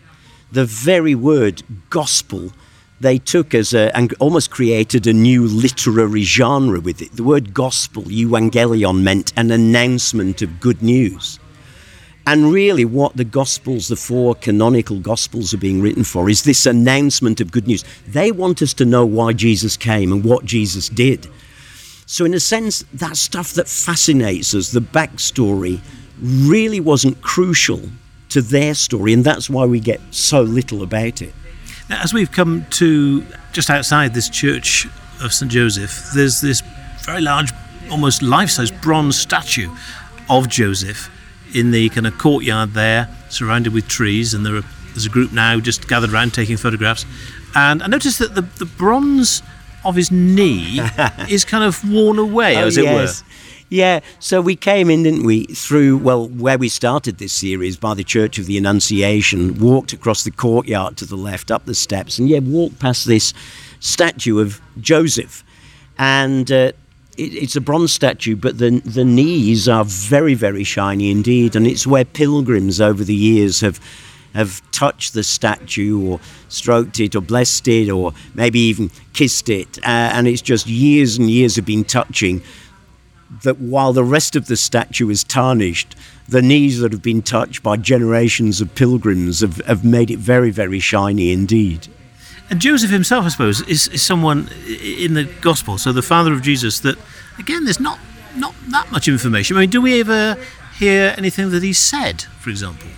The 0.52 0.66
very 0.66 1.16
word 1.16 1.64
gospel 1.90 2.52
they 3.00 3.18
took 3.18 3.54
as 3.54 3.74
a, 3.74 3.96
and 3.96 4.14
almost 4.20 4.52
created 4.52 5.08
a 5.08 5.14
new 5.14 5.46
literary 5.46 6.24
genre 6.24 6.80
with 6.80 7.02
it. 7.02 7.16
The 7.16 7.24
word 7.24 7.54
gospel, 7.54 8.04
euangelion, 8.04 9.02
meant 9.02 9.34
an 9.36 9.52
announcement 9.52 10.42
of 10.42 10.60
good 10.60 10.82
news. 10.82 11.40
And 12.26 12.54
really, 12.54 12.86
what 12.86 13.18
the 13.18 13.26
Gospels, 13.26 13.90
the 13.90 13.98
four 13.98 14.34
canonical 14.36 15.00
Gospels, 15.00 15.54
are 15.54 15.58
being 15.58 15.82
written 15.82 16.06
for 16.06 16.30
is 16.30 16.44
this 16.44 16.66
announcement 16.66 17.42
of 17.42 17.52
good 17.52 17.68
news. 17.68 17.84
They 18.08 18.32
want 18.32 18.62
us 18.62 18.74
to 18.76 18.86
know 18.86 19.06
why 19.06 19.34
Jesus 19.34 19.76
came 19.76 20.14
and 20.14 20.24
what 20.24 20.46
Jesus 20.46 20.88
did. 20.88 21.28
So, 22.06 22.24
in 22.24 22.34
a 22.34 22.40
sense, 22.40 22.86
that 22.94 23.18
stuff 23.18 23.54
that 23.54 23.68
fascinates 23.68 24.54
us, 24.56 24.72
the 24.72 24.80
backstory, 24.80 25.82
really 26.22 26.80
wasn't 26.80 27.22
crucial 27.22 27.82
to 28.30 28.42
their 28.42 28.74
story, 28.74 29.12
and 29.12 29.24
that's 29.24 29.50
why 29.50 29.66
we 29.66 29.80
get 29.82 30.00
so 30.12 30.42
little 30.42 30.82
about 30.82 31.22
it. 31.22 31.34
Now, 31.90 32.02
as 32.02 32.14
we've 32.14 32.32
come 32.32 32.66
to 32.72 33.26
just 33.52 33.70
outside 33.70 34.14
this 34.14 34.30
church 34.30 34.88
of 35.22 35.34
St. 35.34 35.52
Joseph, 35.52 36.12
there's 36.14 36.42
this 36.42 36.62
very 37.04 37.22
large, 37.22 37.52
almost 37.92 38.22
life 38.22 38.50
size 38.50 38.72
bronze 38.72 39.20
statue 39.20 39.70
of 40.30 40.48
Joseph 40.48 41.10
in 41.54 41.72
the 41.72 41.90
kind 41.90 42.08
of 42.08 42.18
courtyard 42.18 42.74
there, 42.74 43.10
surrounded 43.30 43.74
with 43.74 43.88
trees, 43.88 44.34
and 44.34 44.46
there 44.46 44.56
are, 44.56 44.64
there's 44.90 45.06
a 45.06 45.10
group 45.10 45.32
now 45.32 45.60
just 45.60 45.88
gathered 45.88 46.12
around 46.12 46.34
taking 46.34 46.58
photographs. 46.58 47.06
And 47.56 47.84
I 47.84 47.88
noticed 47.88 48.20
that 48.20 48.34
the, 48.34 48.42
the 48.42 48.66
bronze 48.66 49.44
of 49.86 49.96
his 49.96 50.12
knee 50.12 50.80
is 51.30 51.46
kind 51.46 51.64
of 51.64 51.90
worn 51.92 52.18
away, 52.18 52.58
oh, 52.58 52.68
as 52.68 52.78
it 52.78 52.86
yes. 52.86 53.22
were. 53.22 53.28
Yeah, 53.74 54.02
so 54.20 54.40
we 54.40 54.56
came 54.56 54.92
in, 54.92 55.02
didn't 55.02 55.24
we, 55.24 55.46
through, 55.46 55.98
well, 55.98 56.28
where 56.28 56.60
we 56.60 56.70
started 56.70 57.18
this 57.18 57.34
series 57.34 57.76
by 57.76 57.96
the 57.96 58.04
Church 58.04 58.38
of 58.38 58.46
the 58.46 58.56
Annunciation, 58.56 59.58
walked 59.58 59.94
across 59.94 60.24
the 60.24 60.30
courtyard 60.30 60.96
to 60.98 61.06
the 61.08 61.16
left, 61.16 61.50
up 61.50 61.66
the 61.66 61.74
steps, 61.74 62.20
and 62.20 62.30
yeah, 62.30 62.38
walked 62.38 62.78
past 62.78 63.08
this 63.08 63.34
statue 63.80 64.38
of 64.38 64.62
Joseph. 64.80 65.44
And 65.98 66.52
uh, 66.52 66.74
it, 67.18 67.34
it's 67.34 67.56
a 67.56 67.62
bronze 67.62 67.92
statue, 67.92 68.36
but 68.36 68.60
the 68.60 68.80
the 68.86 69.04
knees 69.04 69.68
are 69.68 69.86
very 69.86 70.36
very 70.36 70.64
shiny 70.64 71.10
indeed, 71.10 71.56
and 71.56 71.66
it's 71.66 71.88
where 71.88 72.06
pilgrims 72.06 72.80
over 72.80 73.04
the 73.04 73.16
years 73.16 73.62
have 73.62 73.80
have 74.36 74.62
touched 74.72 75.16
the 75.16 75.24
statue 75.24 76.00
or 76.00 76.20
stroked 76.48 77.00
it 77.00 77.16
or 77.16 77.22
blessed 77.22 77.68
it 77.68 77.90
or 77.90 78.14
maybe 78.36 78.60
even 78.60 78.92
kissed 79.14 79.50
it, 79.50 79.80
uh, 79.80 80.14
and 80.14 80.28
it's 80.28 80.44
just 80.44 80.68
years 80.68 81.18
and 81.18 81.32
years 81.32 81.58
of 81.58 81.66
been 81.66 81.84
touching. 81.84 82.44
That 83.42 83.58
while 83.60 83.94
the 83.94 84.04
rest 84.04 84.36
of 84.36 84.46
the 84.46 84.56
statue 84.56 85.10
is 85.10 85.24
tarnished, 85.24 85.96
the 86.30 86.42
knees 86.42 86.80
that 86.80 86.92
have 86.92 87.02
been 87.02 87.22
touched 87.22 87.64
by 87.64 87.78
generations 87.78 88.62
of 88.62 88.76
pilgrims 88.76 89.42
have, 89.42 89.58
have 89.66 89.84
made 89.84 90.12
it 90.12 90.20
very, 90.20 90.52
very 90.52 90.80
shiny 90.80 91.32
indeed. 91.32 91.88
And 92.50 92.62
Joseph 92.62 92.92
himself, 92.92 93.26
I 93.26 93.30
suppose, 93.30 93.62
is, 93.62 93.88
is 93.88 94.02
someone 94.02 94.50
in 94.68 95.16
the 95.16 95.24
gospel, 95.42 95.78
so 95.78 95.92
the 95.92 96.02
father 96.02 96.34
of 96.34 96.42
Jesus, 96.42 96.80
that, 96.82 96.98
again, 97.40 97.64
there's 97.64 97.80
not, 97.80 98.00
not 98.36 98.54
that 98.70 98.92
much 98.92 99.08
information. 99.08 99.58
I 99.58 99.62
mean, 99.62 99.70
do 99.70 99.82
we 99.82 100.00
ever 100.00 100.38
hear 100.78 101.16
anything 101.18 101.50
that 101.52 101.64
he 101.64 101.74
said, 101.74 102.22
for 102.40 102.50
example? 102.50 102.90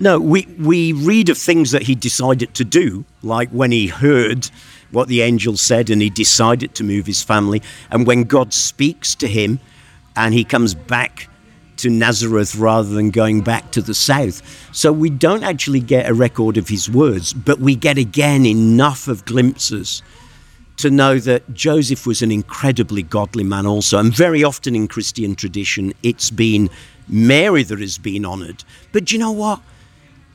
No, 0.00 0.18
we, 0.18 0.46
we 0.58 0.92
read 0.92 1.28
of 1.28 1.38
things 1.38 1.70
that 1.70 1.82
he 1.82 1.94
decided 1.94 2.54
to 2.54 2.64
do, 2.64 3.04
like 3.22 3.50
when 3.50 3.70
he 3.70 3.88
heard 3.88 4.50
what 4.90 5.08
the 5.08 5.22
angel 5.22 5.56
said 5.56 5.90
and 5.90 6.02
he 6.02 6.10
decided 6.10 6.74
to 6.74 6.84
move 6.84 7.06
his 7.06 7.22
family, 7.22 7.62
and 7.90 8.06
when 8.06 8.24
God 8.24 8.52
speaks 8.52 9.14
to 9.16 9.28
him 9.28 9.60
and 10.16 10.34
he 10.34 10.44
comes 10.44 10.74
back 10.74 11.28
to 11.80 11.88
Nazareth 11.88 12.54
rather 12.56 12.90
than 12.90 13.10
going 13.10 13.40
back 13.40 13.70
to 13.70 13.80
the 13.80 13.94
south. 13.94 14.42
So 14.74 14.92
we 14.92 15.08
don't 15.08 15.42
actually 15.42 15.80
get 15.80 16.08
a 16.08 16.14
record 16.14 16.58
of 16.58 16.68
his 16.68 16.90
words, 16.90 17.32
but 17.32 17.58
we 17.58 17.74
get 17.74 17.96
again 17.96 18.44
enough 18.44 19.08
of 19.08 19.24
glimpses 19.24 20.02
to 20.76 20.90
know 20.90 21.18
that 21.18 21.54
Joseph 21.54 22.06
was 22.06 22.22
an 22.22 22.30
incredibly 22.30 23.02
godly 23.02 23.44
man 23.44 23.66
also. 23.66 23.98
And 23.98 24.14
very 24.14 24.44
often 24.44 24.74
in 24.74 24.88
Christian 24.88 25.34
tradition, 25.34 25.92
it's 26.02 26.30
been 26.30 26.68
Mary 27.08 27.62
that 27.62 27.80
has 27.80 27.98
been 27.98 28.24
honoured. 28.24 28.62
But 28.92 29.10
you 29.10 29.18
know 29.18 29.32
what? 29.32 29.60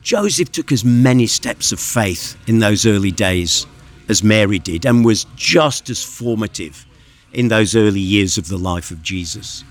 Joseph 0.02 0.52
took 0.52 0.70
as 0.70 0.84
many 0.84 1.26
steps 1.26 1.72
of 1.72 1.80
faith 1.80 2.36
in 2.48 2.58
those 2.58 2.86
early 2.86 3.10
days 3.10 3.66
as 4.08 4.22
Mary 4.22 4.58
did 4.58 4.84
and 4.84 5.04
was 5.04 5.26
just 5.36 5.90
as 5.90 6.02
formative 6.02 6.86
in 7.32 7.48
those 7.48 7.76
early 7.76 8.00
years 8.00 8.38
of 8.38 8.48
the 8.48 8.56
life 8.56 8.90
of 8.90 9.02
Jesus. 9.02 9.64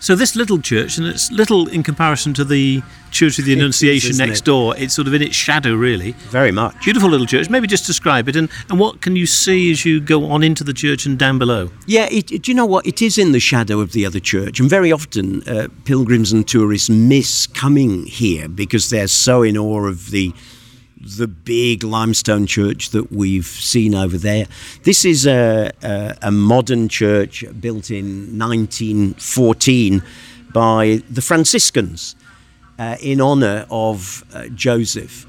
So 0.00 0.16
this 0.16 0.34
little 0.34 0.58
church, 0.58 0.96
and 0.96 1.06
it's 1.06 1.30
little 1.30 1.68
in 1.68 1.82
comparison 1.82 2.32
to 2.34 2.44
the 2.44 2.82
Church 3.10 3.38
of 3.38 3.44
the 3.44 3.52
Annunciation 3.52 4.12
is, 4.12 4.18
next 4.18 4.40
it? 4.40 4.44
door. 4.46 4.74
It's 4.78 4.94
sort 4.94 5.06
of 5.06 5.12
in 5.12 5.20
its 5.20 5.36
shadow, 5.36 5.74
really. 5.74 6.12
Very 6.30 6.50
much. 6.52 6.84
Beautiful 6.84 7.10
little 7.10 7.26
church. 7.26 7.50
Maybe 7.50 7.66
just 7.66 7.86
describe 7.86 8.26
it, 8.26 8.34
and, 8.34 8.48
and 8.70 8.80
what 8.80 9.02
can 9.02 9.14
you 9.14 9.26
see 9.26 9.70
as 9.70 9.84
you 9.84 10.00
go 10.00 10.24
on 10.30 10.42
into 10.42 10.64
the 10.64 10.72
church 10.72 11.04
and 11.04 11.18
down 11.18 11.38
below? 11.38 11.70
Yeah, 11.86 12.06
it, 12.10 12.32
it, 12.32 12.42
do 12.42 12.50
you 12.50 12.54
know 12.54 12.64
what? 12.64 12.86
It 12.86 13.02
is 13.02 13.18
in 13.18 13.32
the 13.32 13.40
shadow 13.40 13.80
of 13.80 13.92
the 13.92 14.06
other 14.06 14.20
church, 14.20 14.58
and 14.58 14.70
very 14.70 14.90
often 14.90 15.46
uh, 15.46 15.68
pilgrims 15.84 16.32
and 16.32 16.48
tourists 16.48 16.88
miss 16.88 17.46
coming 17.46 18.06
here 18.06 18.48
because 18.48 18.88
they're 18.88 19.06
so 19.06 19.42
in 19.42 19.58
awe 19.58 19.86
of 19.86 20.12
the 20.12 20.32
the 21.00 21.26
big 21.26 21.82
limestone 21.82 22.46
church 22.46 22.90
that 22.90 23.10
we've 23.10 23.46
seen 23.46 23.94
over 23.94 24.18
there. 24.18 24.46
This 24.82 25.04
is 25.04 25.26
a, 25.26 25.72
a, 25.82 26.16
a 26.22 26.30
modern 26.30 26.88
church 26.88 27.44
built 27.60 27.90
in 27.90 28.38
1914 28.38 30.02
by 30.52 31.02
the 31.08 31.22
Franciscans 31.22 32.16
uh, 32.78 32.96
in 33.00 33.20
honor 33.20 33.66
of 33.70 34.24
uh, 34.34 34.48
Joseph. 34.48 35.26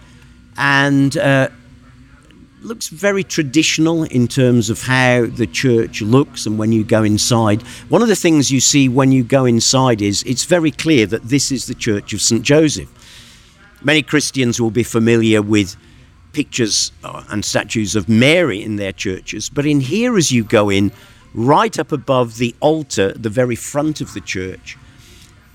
And 0.57 1.15
uh, 1.17 1.49
looks 2.61 2.89
very 2.89 3.23
traditional 3.23 4.03
in 4.03 4.27
terms 4.27 4.69
of 4.69 4.83
how 4.83 5.25
the 5.25 5.47
church 5.47 6.01
looks 6.01 6.45
and 6.45 6.59
when 6.59 6.71
you 6.71 6.83
go 6.83 7.03
inside. 7.03 7.61
One 7.89 8.01
of 8.01 8.07
the 8.07 8.15
things 8.15 8.51
you 8.51 8.59
see 8.59 8.87
when 8.87 9.11
you 9.11 9.23
go 9.23 9.45
inside 9.45 10.01
is 10.01 10.23
it's 10.23 10.45
very 10.45 10.71
clear 10.71 11.05
that 11.07 11.23
this 11.23 11.51
is 11.51 11.65
the 11.65 11.73
church 11.73 12.13
of 12.13 12.21
St. 12.21 12.43
Joseph. 12.43 12.89
Many 13.83 14.03
Christians 14.03 14.61
will 14.61 14.71
be 14.71 14.83
familiar 14.83 15.41
with 15.41 15.75
pictures 16.33 16.91
uh, 17.03 17.23
and 17.29 17.43
statues 17.43 17.95
of 17.95 18.07
Mary 18.07 18.61
in 18.61 18.75
their 18.75 18.91
churches, 18.91 19.49
but 19.49 19.65
in 19.65 19.81
here, 19.81 20.17
as 20.17 20.31
you 20.31 20.43
go 20.43 20.69
in, 20.69 20.91
right 21.33 21.77
up 21.79 21.91
above 21.91 22.37
the 22.37 22.55
altar, 22.59 23.11
the 23.13 23.29
very 23.29 23.55
front 23.55 24.01
of 24.01 24.13
the 24.13 24.21
church, 24.21 24.77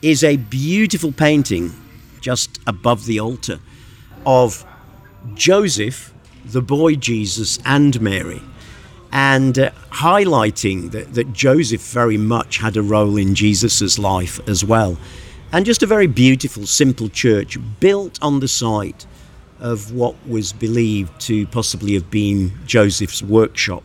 is 0.02 0.24
a 0.24 0.36
beautiful 0.36 1.12
painting 1.12 1.72
just 2.20 2.58
above 2.66 3.06
the 3.06 3.20
altar 3.20 3.60
of 4.24 4.64
Joseph, 5.34 6.12
the 6.44 6.62
boy 6.62 6.96
Jesus, 6.96 7.58
and 7.64 8.00
Mary. 8.00 8.42
And 9.12 9.58
uh, 9.58 9.70
highlighting 9.90 10.90
that, 10.90 11.14
that 11.14 11.32
Joseph 11.32 11.92
very 11.92 12.18
much 12.18 12.58
had 12.58 12.76
a 12.76 12.82
role 12.82 13.16
in 13.16 13.34
Jesus' 13.34 13.98
life 13.98 14.46
as 14.48 14.64
well 14.64 14.98
and 15.52 15.64
just 15.64 15.82
a 15.82 15.86
very 15.86 16.06
beautiful, 16.06 16.66
simple 16.66 17.08
church 17.08 17.58
built 17.80 18.18
on 18.22 18.40
the 18.40 18.48
site 18.48 19.06
of 19.58 19.92
what 19.92 20.14
was 20.26 20.52
believed 20.52 21.18
to 21.22 21.46
possibly 21.46 21.94
have 21.94 22.10
been 22.10 22.52
Joseph's 22.66 23.22
workshop. 23.22 23.82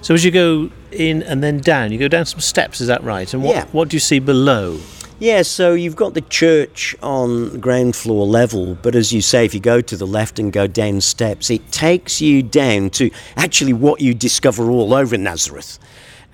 So 0.00 0.14
as 0.14 0.24
you 0.24 0.30
go 0.30 0.70
in 0.90 1.22
and 1.22 1.42
then 1.42 1.60
down, 1.60 1.92
you 1.92 1.98
go 1.98 2.08
down 2.08 2.26
some 2.26 2.40
steps, 2.40 2.80
is 2.80 2.88
that 2.88 3.02
right? 3.04 3.32
And 3.32 3.42
what, 3.42 3.54
yeah. 3.54 3.64
what 3.72 3.88
do 3.88 3.96
you 3.96 4.00
see 4.00 4.18
below? 4.18 4.80
Yeah, 5.18 5.42
so 5.42 5.72
you've 5.72 5.96
got 5.96 6.12
the 6.12 6.20
church 6.20 6.94
on 7.02 7.58
ground 7.58 7.96
floor 7.96 8.26
level, 8.26 8.74
but 8.82 8.94
as 8.94 9.12
you 9.12 9.22
say, 9.22 9.46
if 9.46 9.54
you 9.54 9.60
go 9.60 9.80
to 9.80 9.96
the 9.96 10.06
left 10.06 10.38
and 10.38 10.52
go 10.52 10.66
down 10.66 11.00
steps, 11.00 11.48
it 11.48 11.72
takes 11.72 12.20
you 12.20 12.42
down 12.42 12.90
to 12.90 13.10
actually 13.34 13.72
what 13.72 14.02
you 14.02 14.12
discover 14.12 14.70
all 14.70 14.92
over 14.92 15.16
Nazareth. 15.16 15.78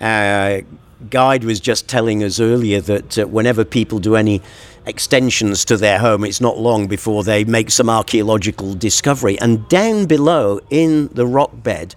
Uh, 0.01 0.61
Guide 1.09 1.43
was 1.43 1.59
just 1.59 1.87
telling 1.87 2.23
us 2.23 2.39
earlier 2.39 2.81
that 2.81 3.17
uh, 3.17 3.27
whenever 3.27 3.65
people 3.65 3.99
do 3.99 4.15
any 4.15 4.41
extensions 4.85 5.65
to 5.65 5.77
their 5.77 5.99
home, 5.99 6.23
it's 6.23 6.41
not 6.41 6.57
long 6.57 6.87
before 6.87 7.23
they 7.23 7.43
make 7.43 7.71
some 7.71 7.89
archaeological 7.89 8.73
discovery. 8.73 9.39
And 9.39 9.67
down 9.69 10.05
below 10.05 10.59
in 10.69 11.07
the 11.09 11.25
rock 11.25 11.51
bed, 11.63 11.95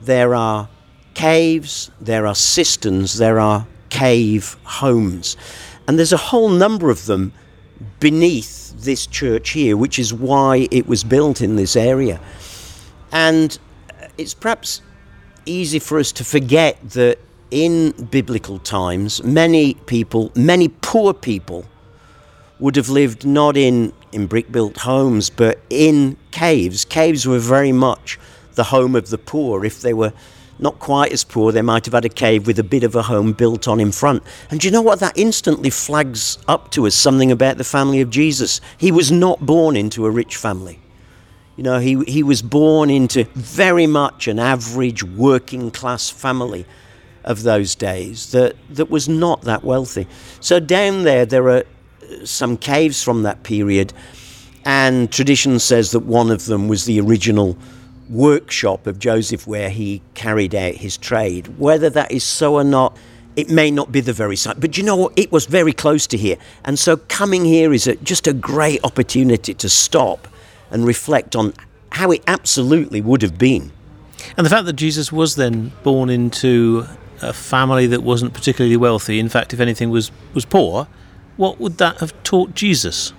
there 0.00 0.34
are 0.34 0.68
caves, 1.14 1.90
there 2.00 2.26
are 2.26 2.34
cisterns, 2.34 3.18
there 3.18 3.38
are 3.38 3.66
cave 3.90 4.56
homes. 4.64 5.36
And 5.86 5.98
there's 5.98 6.12
a 6.12 6.16
whole 6.16 6.48
number 6.48 6.90
of 6.90 7.06
them 7.06 7.32
beneath 8.00 8.72
this 8.82 9.06
church 9.06 9.50
here, 9.50 9.76
which 9.76 9.98
is 9.98 10.14
why 10.14 10.68
it 10.70 10.86
was 10.86 11.04
built 11.04 11.40
in 11.40 11.56
this 11.56 11.76
area. 11.76 12.20
And 13.10 13.58
it's 14.16 14.34
perhaps 14.34 14.82
easy 15.44 15.78
for 15.78 15.98
us 15.98 16.12
to 16.12 16.24
forget 16.24 16.78
that 16.90 17.18
in 17.52 17.92
biblical 18.10 18.58
times, 18.58 19.22
many 19.22 19.74
people, 19.74 20.32
many 20.34 20.68
poor 20.68 21.12
people, 21.12 21.66
would 22.58 22.76
have 22.76 22.88
lived 22.88 23.26
not 23.26 23.56
in, 23.56 23.92
in 24.10 24.26
brick 24.26 24.50
built 24.50 24.78
homes, 24.78 25.28
but 25.28 25.60
in 25.68 26.16
caves. 26.30 26.84
Caves 26.84 27.26
were 27.26 27.38
very 27.38 27.72
much 27.72 28.18
the 28.54 28.64
home 28.64 28.96
of 28.96 29.10
the 29.10 29.18
poor. 29.18 29.64
If 29.64 29.82
they 29.82 29.92
were 29.92 30.12
not 30.58 30.78
quite 30.78 31.12
as 31.12 31.24
poor, 31.24 31.52
they 31.52 31.60
might 31.60 31.84
have 31.84 31.92
had 31.92 32.04
a 32.04 32.08
cave 32.08 32.46
with 32.46 32.58
a 32.58 32.64
bit 32.64 32.84
of 32.84 32.94
a 32.94 33.02
home 33.02 33.32
built 33.32 33.68
on 33.68 33.80
in 33.80 33.92
front. 33.92 34.22
And 34.50 34.64
you 34.64 34.70
know 34.70 34.80
what? 34.80 35.00
That 35.00 35.18
instantly 35.18 35.70
flags 35.70 36.38
up 36.48 36.70
to 36.70 36.86
us 36.86 36.94
something 36.94 37.30
about 37.30 37.58
the 37.58 37.64
family 37.64 38.00
of 38.00 38.08
Jesus. 38.08 38.60
He 38.78 38.92
was 38.92 39.12
not 39.12 39.44
born 39.44 39.76
into 39.76 40.06
a 40.06 40.10
rich 40.10 40.36
family. 40.36 40.78
You 41.56 41.64
know, 41.64 41.80
he, 41.80 42.02
he 42.04 42.22
was 42.22 42.40
born 42.40 42.88
into 42.88 43.24
very 43.34 43.86
much 43.86 44.26
an 44.26 44.38
average 44.38 45.02
working 45.02 45.70
class 45.70 46.08
family 46.08 46.64
of 47.24 47.42
those 47.42 47.74
days 47.74 48.32
that, 48.32 48.56
that 48.70 48.90
was 48.90 49.08
not 49.08 49.42
that 49.42 49.64
wealthy. 49.64 50.06
So 50.40 50.60
down 50.60 51.04
there, 51.04 51.26
there 51.26 51.48
are 51.48 51.64
uh, 52.02 52.24
some 52.24 52.56
caves 52.56 53.02
from 53.02 53.22
that 53.22 53.42
period, 53.42 53.92
and 54.64 55.10
tradition 55.10 55.58
says 55.58 55.90
that 55.92 56.00
one 56.00 56.30
of 56.30 56.46
them 56.46 56.68
was 56.68 56.84
the 56.84 57.00
original 57.00 57.56
workshop 58.08 58.86
of 58.86 58.98
Joseph 58.98 59.46
where 59.46 59.70
he 59.70 60.02
carried 60.14 60.54
out 60.54 60.74
his 60.74 60.96
trade. 60.96 61.58
Whether 61.58 61.90
that 61.90 62.12
is 62.12 62.24
so 62.24 62.54
or 62.54 62.64
not, 62.64 62.96
it 63.34 63.48
may 63.48 63.70
not 63.70 63.90
be 63.90 64.00
the 64.00 64.12
very 64.12 64.36
site, 64.36 64.60
but 64.60 64.76
you 64.76 64.84
know 64.84 64.96
what? 64.96 65.12
It 65.16 65.32
was 65.32 65.46
very 65.46 65.72
close 65.72 66.06
to 66.08 66.18
here. 66.18 66.36
And 66.64 66.78
so 66.78 66.98
coming 66.98 67.44
here 67.44 67.72
is 67.72 67.86
a, 67.86 67.96
just 67.96 68.26
a 68.26 68.32
great 68.32 68.84
opportunity 68.84 69.54
to 69.54 69.68
stop 69.68 70.28
and 70.70 70.86
reflect 70.86 71.34
on 71.34 71.54
how 71.90 72.10
it 72.10 72.22
absolutely 72.26 73.00
would 73.00 73.22
have 73.22 73.38
been. 73.38 73.72
And 74.36 74.46
the 74.46 74.50
fact 74.50 74.66
that 74.66 74.74
Jesus 74.74 75.10
was 75.10 75.36
then 75.36 75.72
born 75.82 76.10
into 76.10 76.86
a 77.22 77.32
family 77.32 77.86
that 77.86 78.02
wasn't 78.02 78.34
particularly 78.34 78.76
wealthy, 78.76 79.18
in 79.18 79.28
fact, 79.28 79.52
if 79.52 79.60
anything, 79.60 79.90
was, 79.90 80.10
was 80.34 80.44
poor, 80.44 80.86
what 81.36 81.58
would 81.60 81.78
that 81.78 81.98
have 81.98 82.20
taught 82.22 82.54
Jesus? 82.54 83.12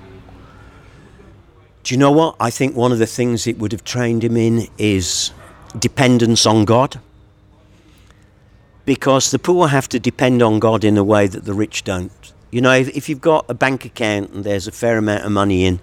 Do 1.84 1.94
you 1.94 2.00
know 2.00 2.12
what? 2.12 2.36
I 2.40 2.50
think 2.50 2.76
one 2.76 2.92
of 2.92 3.00
the 3.00 3.06
things 3.06 3.48
it 3.48 3.58
would 3.60 3.72
have 3.72 3.84
trained 3.84 4.24
him 4.24 4.38
in 4.38 4.68
is 4.78 5.32
dependence 5.78 6.46
on 6.46 6.66
God. 6.66 7.00
Because 8.86 9.32
the 9.32 9.40
poor 9.40 9.68
have 9.68 9.90
to 9.90 10.00
depend 10.00 10.42
on 10.42 10.60
God 10.60 10.84
in 10.84 10.98
a 10.98 11.04
way 11.04 11.28
that 11.28 11.46
the 11.46 11.54
rich 11.54 11.84
don't. 11.84 12.34
You 12.52 12.62
know, 12.62 12.74
if, 12.74 12.90
if 12.90 13.10
you've 13.10 13.22
got 13.22 13.46
a 13.50 13.54
bank 13.54 13.86
account 13.86 14.32
and 14.32 14.44
there's 14.44 14.68
a 14.68 14.72
fair 14.72 14.98
amount 14.98 15.26
of 15.26 15.32
money 15.32 15.66
in, 15.66 15.80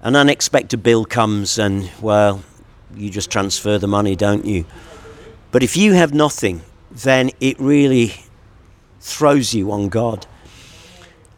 an 0.00 0.16
unexpected 0.16 0.82
bill 0.82 1.04
comes 1.04 1.58
and, 1.58 1.90
well, 2.00 2.42
you 2.96 3.08
just 3.08 3.30
transfer 3.30 3.78
the 3.78 3.86
money, 3.86 4.16
don't 4.16 4.44
you? 4.44 4.64
But 5.52 5.62
if 5.62 5.76
you 5.76 5.92
have 5.92 6.12
nothing, 6.12 6.62
then 6.92 7.30
it 7.40 7.58
really 7.58 8.14
throws 9.00 9.54
you 9.54 9.72
on 9.72 9.88
God. 9.88 10.26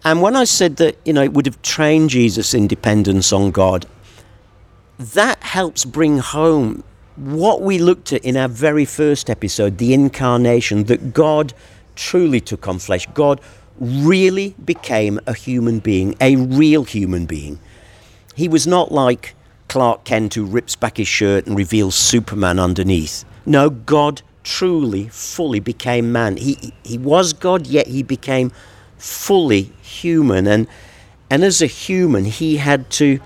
And 0.05 0.21
when 0.21 0.37
I 0.37 0.45
said 0.45 0.77
that, 0.77 0.99
you 1.05 1.13
know, 1.13 1.23
it 1.23 1.33
would 1.33 1.47
have 1.47 1.63
trained 1.63 2.11
Jesus' 2.11 2.53
independence 2.53 3.33
on 3.33 3.51
God, 3.51 3.87
that 4.99 5.43
helps 5.43 5.85
bring 5.85 6.19
home 6.19 6.85
what 7.17 7.63
we 7.63 7.79
looked 7.79 8.13
at 8.13 8.25
in 8.25 8.37
our 8.37 8.49
very 8.49 8.85
first 8.85 9.31
episode, 9.31 9.79
the 9.79 9.95
incarnation, 9.95 10.85
that 10.85 11.15
God 11.15 11.55
truly 11.95 12.41
took 12.41 12.69
on 12.69 12.79
flesh. 12.79 13.07
God 13.15 13.41
really 13.79 14.55
became 14.65 15.21
a 15.27 15.35
human 15.35 15.79
being, 15.79 16.17
a 16.21 16.37
real 16.37 16.85
human 16.85 17.27
being. 17.27 17.59
He 18.35 18.49
was 18.49 18.67
not 18.67 18.93
like 18.93 19.35
Clark 19.69 20.05
Kent 20.05 20.35
who 20.35 20.45
rips 20.45 20.77
back 20.77 20.97
his 20.97 21.09
shirt 21.09 21.47
and 21.47 21.57
reveals 21.57 21.95
Superman 21.95 22.59
underneath. 22.59 23.25
No, 23.47 23.71
God 23.71 24.23
truly, 24.45 25.09
fully 25.09 25.59
became 25.59 26.13
man. 26.13 26.37
He, 26.37 26.73
he 26.85 26.99
was 26.99 27.33
God, 27.33 27.67
yet 27.67 27.89
he 27.89 28.03
became 28.03 28.53
fully 28.99 29.73
human. 29.83 30.47
And, 30.47 30.69
and 31.29 31.43
as 31.43 31.61
a 31.61 31.67
human, 31.67 32.27
he 32.27 32.59
had 32.59 32.91
to, 32.91 33.19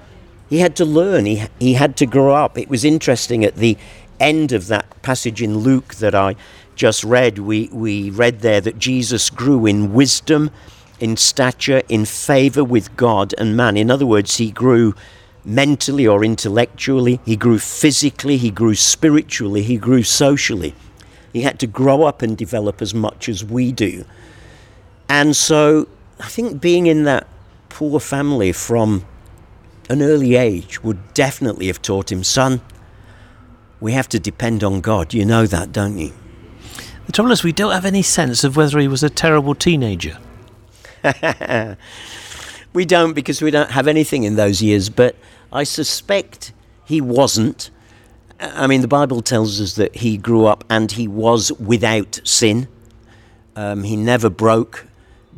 he 0.48 0.60
had 0.60 0.74
to 0.76 0.84
learn, 0.84 1.26
he, 1.26 1.44
he 1.58 1.74
had 1.74 1.96
to 1.98 2.06
grow 2.06 2.34
up. 2.34 2.56
It 2.56 2.70
was 2.70 2.84
interesting 2.84 3.44
at 3.44 3.56
the 3.56 3.76
end 4.18 4.52
of 4.52 4.68
that 4.68 5.02
passage 5.02 5.42
in 5.42 5.58
Luke 5.58 5.96
that 5.96 6.14
I 6.14 6.36
just 6.74 7.04
read, 7.04 7.38
we, 7.38 7.68
we 7.72 8.10
read 8.10 8.40
there 8.40 8.60
that 8.60 8.78
Jesus 8.78 9.30
grew 9.30 9.66
in 9.66 9.92
wisdom, 9.92 10.50
in 11.00 11.16
stature, 11.16 11.82
in 11.88 12.04
favor 12.04 12.64
with 12.64 12.96
God 12.96 13.34
and 13.36 13.56
man. 13.56 13.76
In 13.76 13.90
other 13.90 14.06
words, 14.06 14.36
he 14.36 14.50
grew 14.50 14.94
mentally 15.44 16.06
or 16.06 16.24
intellectually, 16.24 17.20
he 17.24 17.36
grew 17.36 17.58
physically, 17.58 18.36
he 18.36 18.50
grew 18.50 18.74
spiritually, 18.74 19.62
he 19.62 19.76
grew 19.76 20.02
socially. 20.02 20.74
He 21.32 21.42
had 21.42 21.58
to 21.60 21.66
grow 21.66 22.04
up 22.04 22.22
and 22.22 22.36
develop 22.36 22.80
as 22.80 22.94
much 22.94 23.28
as 23.28 23.44
we 23.44 23.72
do. 23.72 24.04
And 25.08 25.36
so 25.36 25.88
I 26.20 26.28
think 26.28 26.60
being 26.60 26.86
in 26.86 27.04
that 27.04 27.26
poor 27.68 28.00
family 28.00 28.52
from 28.52 29.04
an 29.88 30.02
early 30.02 30.36
age 30.36 30.82
would 30.82 31.14
definitely 31.14 31.66
have 31.68 31.80
taught 31.80 32.12
him, 32.12 32.24
son, 32.24 32.60
we 33.80 33.92
have 33.92 34.08
to 34.10 34.18
depend 34.18 34.64
on 34.64 34.80
God. 34.80 35.14
You 35.14 35.24
know 35.24 35.46
that, 35.46 35.72
don't 35.72 35.98
you? 35.98 36.12
The 37.06 37.12
trouble 37.12 37.32
is, 37.32 37.42
we 37.42 37.52
don't 37.52 37.72
have 37.72 37.84
any 37.84 38.02
sense 38.02 38.44
of 38.44 38.56
whether 38.56 38.78
he 38.78 38.88
was 38.88 39.02
a 39.02 39.08
terrible 39.08 39.54
teenager. 39.54 40.18
we 42.72 42.84
don't 42.84 43.14
because 43.14 43.40
we 43.40 43.50
don't 43.50 43.70
have 43.70 43.88
anything 43.88 44.24
in 44.24 44.36
those 44.36 44.60
years, 44.60 44.90
but 44.90 45.16
I 45.52 45.64
suspect 45.64 46.52
he 46.84 47.00
wasn't. 47.00 47.70
I 48.40 48.68
mean, 48.68 48.82
the 48.82 48.88
Bible 48.88 49.20
tells 49.20 49.60
us 49.60 49.74
that 49.74 49.96
he 49.96 50.16
grew 50.16 50.46
up 50.46 50.64
and 50.70 50.92
he 50.92 51.08
was 51.08 51.50
without 51.52 52.20
sin. 52.22 52.68
Um, 53.56 53.82
he 53.82 53.96
never 53.96 54.30
broke 54.30 54.86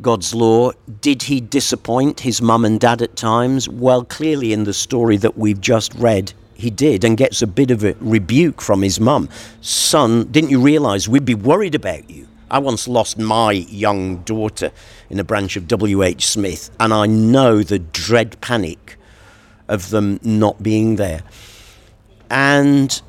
God's 0.01 0.35
law. 0.35 0.71
Did 1.01 1.23
he 1.23 1.41
disappoint 1.41 2.19
his 2.19 2.41
mum 2.41 2.63
and 2.63 2.79
dad 2.79 3.01
at 3.01 3.15
times? 3.15 3.67
Well, 3.67 4.05
clearly, 4.05 4.53
in 4.53 4.65
the 4.65 4.73
story 4.73 5.17
that 5.17 5.37
we've 5.37 5.59
just 5.59 5.95
read, 5.95 6.33
he 6.53 6.69
did 6.69 7.03
and 7.03 7.17
gets 7.17 7.41
a 7.41 7.47
bit 7.47 7.71
of 7.71 7.83
a 7.83 7.95
rebuke 7.99 8.61
from 8.61 8.83
his 8.83 8.99
mum. 8.99 9.29
Son, 9.61 10.25
didn't 10.31 10.51
you 10.51 10.61
realize 10.61 11.09
we'd 11.09 11.25
be 11.25 11.33
worried 11.33 11.73
about 11.73 12.07
you? 12.07 12.27
I 12.51 12.59
once 12.59 12.87
lost 12.87 13.17
my 13.17 13.51
young 13.53 14.17
daughter 14.17 14.71
in 15.09 15.19
a 15.19 15.23
branch 15.23 15.55
of 15.55 15.67
W.H. 15.67 16.27
Smith, 16.27 16.69
and 16.79 16.93
I 16.93 17.07
know 17.07 17.63
the 17.63 17.79
dread 17.79 18.39
panic 18.41 18.97
of 19.67 19.89
them 19.89 20.19
not 20.21 20.61
being 20.61 20.97
there. 20.97 21.23
And 22.31 23.01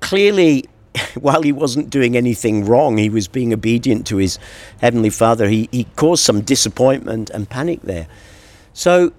clearly, 0.00 0.66
while 1.18 1.42
he 1.42 1.50
wasn't 1.50 1.88
doing 1.90 2.16
anything 2.16 2.66
wrong, 2.66 2.98
he 2.98 3.08
was 3.08 3.26
being 3.26 3.52
obedient 3.52 4.06
to 4.08 4.18
his 4.18 4.38
Heavenly 4.80 5.10
Father. 5.10 5.48
He, 5.48 5.68
he 5.72 5.84
caused 5.96 6.22
some 6.22 6.42
disappointment 6.42 7.30
and 7.30 7.48
panic 7.48 7.80
there. 7.82 8.06
So 8.74 9.12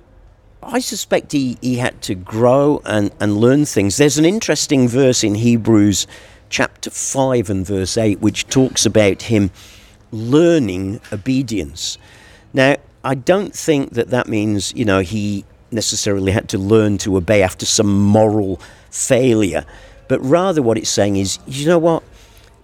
I 0.62 0.80
suspect 0.80 1.32
he, 1.32 1.58
he 1.60 1.78
had 1.78 2.02
to 2.04 2.14
grow 2.14 2.82
and, 2.86 3.12
and 3.20 3.38
learn 3.38 3.66
things. 3.66 3.98
There's 3.98 4.20
an 4.20 4.26
interesting 4.26 4.88
verse 4.88 5.24
in 5.24 5.36
Hebrews 5.36 6.06
chapter 6.50 6.92
5 6.92 7.50
and 7.50 7.66
verse 7.66 7.98
8 7.98 8.22
which 8.22 8.48
talks 8.48 8.86
about 8.86 9.24
him 9.24 9.50
learning 10.12 11.02
obedience. 11.12 11.98
Now, 12.54 12.76
I 13.04 13.16
don't 13.16 13.56
think 13.56 13.94
that 13.94 14.10
that 14.10 14.28
means, 14.28 14.72
you 14.76 14.86
know, 14.86 15.00
he 15.00 15.46
necessarily 15.76 16.32
had 16.32 16.50
to 16.50 16.58
learn 16.58 16.98
to 17.00 17.18
obey 17.18 17.44
after 17.44 17.66
some 17.66 18.00
moral 18.00 18.60
failure, 18.90 19.66
but 20.08 20.20
rather 20.22 20.62
what 20.62 20.78
it's 20.78 20.90
saying 20.90 21.18
is, 21.18 21.40
you 21.46 21.68
know 21.68 21.80
what? 21.80 22.04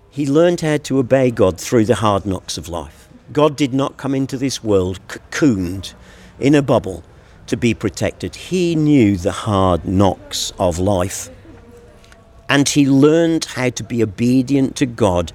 He 0.10 0.26
learned 0.26 0.62
how 0.62 0.78
to 0.78 1.00
obey 1.00 1.32
God 1.32 1.60
through 1.60 1.86
the 1.86 1.96
hard 1.96 2.26
knocks 2.26 2.58
of 2.58 2.68
life. 2.68 3.08
God 3.32 3.56
did 3.56 3.74
not 3.74 3.98
come 3.98 4.14
into 4.14 4.38
this 4.38 4.64
world 4.64 5.00
cocooned 5.08 5.94
in 6.40 6.56
a 6.56 6.62
bubble 6.62 7.04
to 7.48 7.56
be 7.56 7.74
protected. 7.74 8.36
He 8.36 8.76
knew 8.76 9.18
the 9.18 9.32
hard 9.32 9.86
knocks 9.86 10.52
of 10.60 10.80
life. 10.80 11.30
And 12.50 12.68
he 12.68 12.88
learned 12.88 13.46
how 13.46 13.70
to 13.70 13.84
be 13.84 14.04
obedient 14.04 14.76
to 14.78 14.86
God 14.86 15.32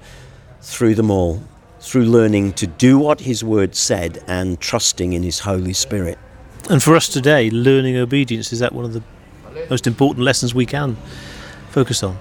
through 0.61 0.95
them 0.95 1.09
all, 1.09 1.41
through 1.79 2.05
learning 2.05 2.53
to 2.53 2.67
do 2.67 2.99
what 2.99 3.21
his 3.21 3.43
word 3.43 3.75
said 3.75 4.23
and 4.27 4.59
trusting 4.59 5.13
in 5.13 5.23
his 5.23 5.39
Holy 5.39 5.73
Spirit. 5.73 6.19
And 6.69 6.83
for 6.83 6.95
us 6.95 7.07
today, 7.07 7.49
learning 7.49 7.95
obedience 7.95 8.51
is 8.51 8.59
that 8.59 8.73
one 8.73 8.83
of 8.83 8.93
the 8.93 9.01
most 9.69 9.87
important 9.87 10.25
lessons 10.25 10.53
we 10.53 10.65
can 10.65 10.97
focus 11.69 12.03
on? 12.03 12.17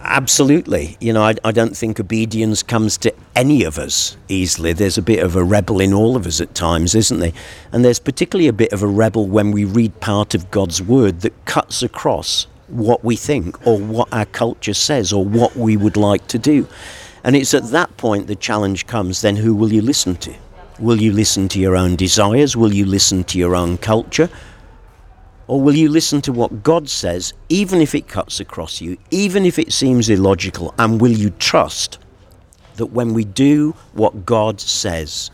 Absolutely. 0.00 0.96
You 1.00 1.12
know, 1.12 1.22
I, 1.22 1.34
I, 1.44 1.52
don't 1.52 1.76
think 1.76 2.00
obedience 2.00 2.62
comes 2.62 2.98
to 2.98 3.14
any 3.36 3.62
of 3.62 3.78
us 3.78 4.16
easily. 4.28 4.72
There's 4.72 4.98
a 4.98 5.02
bit 5.02 5.20
of 5.20 5.36
a 5.36 5.44
rebel 5.44 5.80
in 5.80 5.92
all 5.92 6.16
of 6.16 6.26
us 6.26 6.40
at 6.40 6.54
times, 6.56 6.96
isn't 6.96 7.20
there? 7.20 7.32
And 7.70 7.84
there's 7.84 8.00
particularly 8.00 8.48
a 8.48 8.52
bit 8.52 8.72
of 8.72 8.82
a 8.82 8.86
rebel 8.88 9.26
when 9.26 9.52
we 9.52 9.64
read 9.64 10.00
part 10.00 10.34
of 10.34 10.50
God's 10.50 10.82
word 10.82 11.20
that 11.20 11.44
cuts 11.44 11.84
across 11.84 12.48
what 12.66 13.04
we 13.04 13.14
think 13.14 13.64
or 13.64 13.78
what 13.78 14.12
our 14.12 14.26
culture 14.26 14.74
says 14.74 15.12
or 15.12 15.24
what 15.24 15.54
we 15.56 15.76
would 15.76 15.96
like 15.96 16.26
to 16.28 16.38
do. 16.38 16.66
And 17.22 17.36
it's 17.36 17.54
at 17.54 17.70
that 17.70 17.96
point 17.96 18.26
the 18.26 18.34
challenge 18.34 18.86
comes 18.86 19.20
then 19.20 19.36
who 19.36 19.54
will 19.54 19.72
you 19.72 19.82
listen 19.82 20.16
to? 20.16 20.34
Will 20.82 21.00
you 21.00 21.12
listen 21.12 21.46
to 21.50 21.60
your 21.60 21.76
own 21.76 21.94
desires? 21.94 22.56
Will 22.56 22.72
you 22.72 22.84
listen 22.84 23.22
to 23.24 23.38
your 23.38 23.54
own 23.54 23.78
culture? 23.78 24.28
Or 25.46 25.60
will 25.60 25.76
you 25.76 25.88
listen 25.88 26.20
to 26.22 26.32
what 26.32 26.64
God 26.64 26.88
says, 26.88 27.32
even 27.48 27.80
if 27.80 27.94
it 27.94 28.08
cuts 28.08 28.40
across 28.40 28.80
you, 28.80 28.98
even 29.12 29.46
if 29.46 29.60
it 29.60 29.72
seems 29.72 30.10
illogical? 30.10 30.74
And 30.80 31.00
will 31.00 31.12
you 31.12 31.30
trust 31.30 32.00
that 32.78 32.86
when 32.86 33.14
we 33.14 33.24
do 33.24 33.76
what 33.92 34.26
God 34.26 34.60
says, 34.60 35.30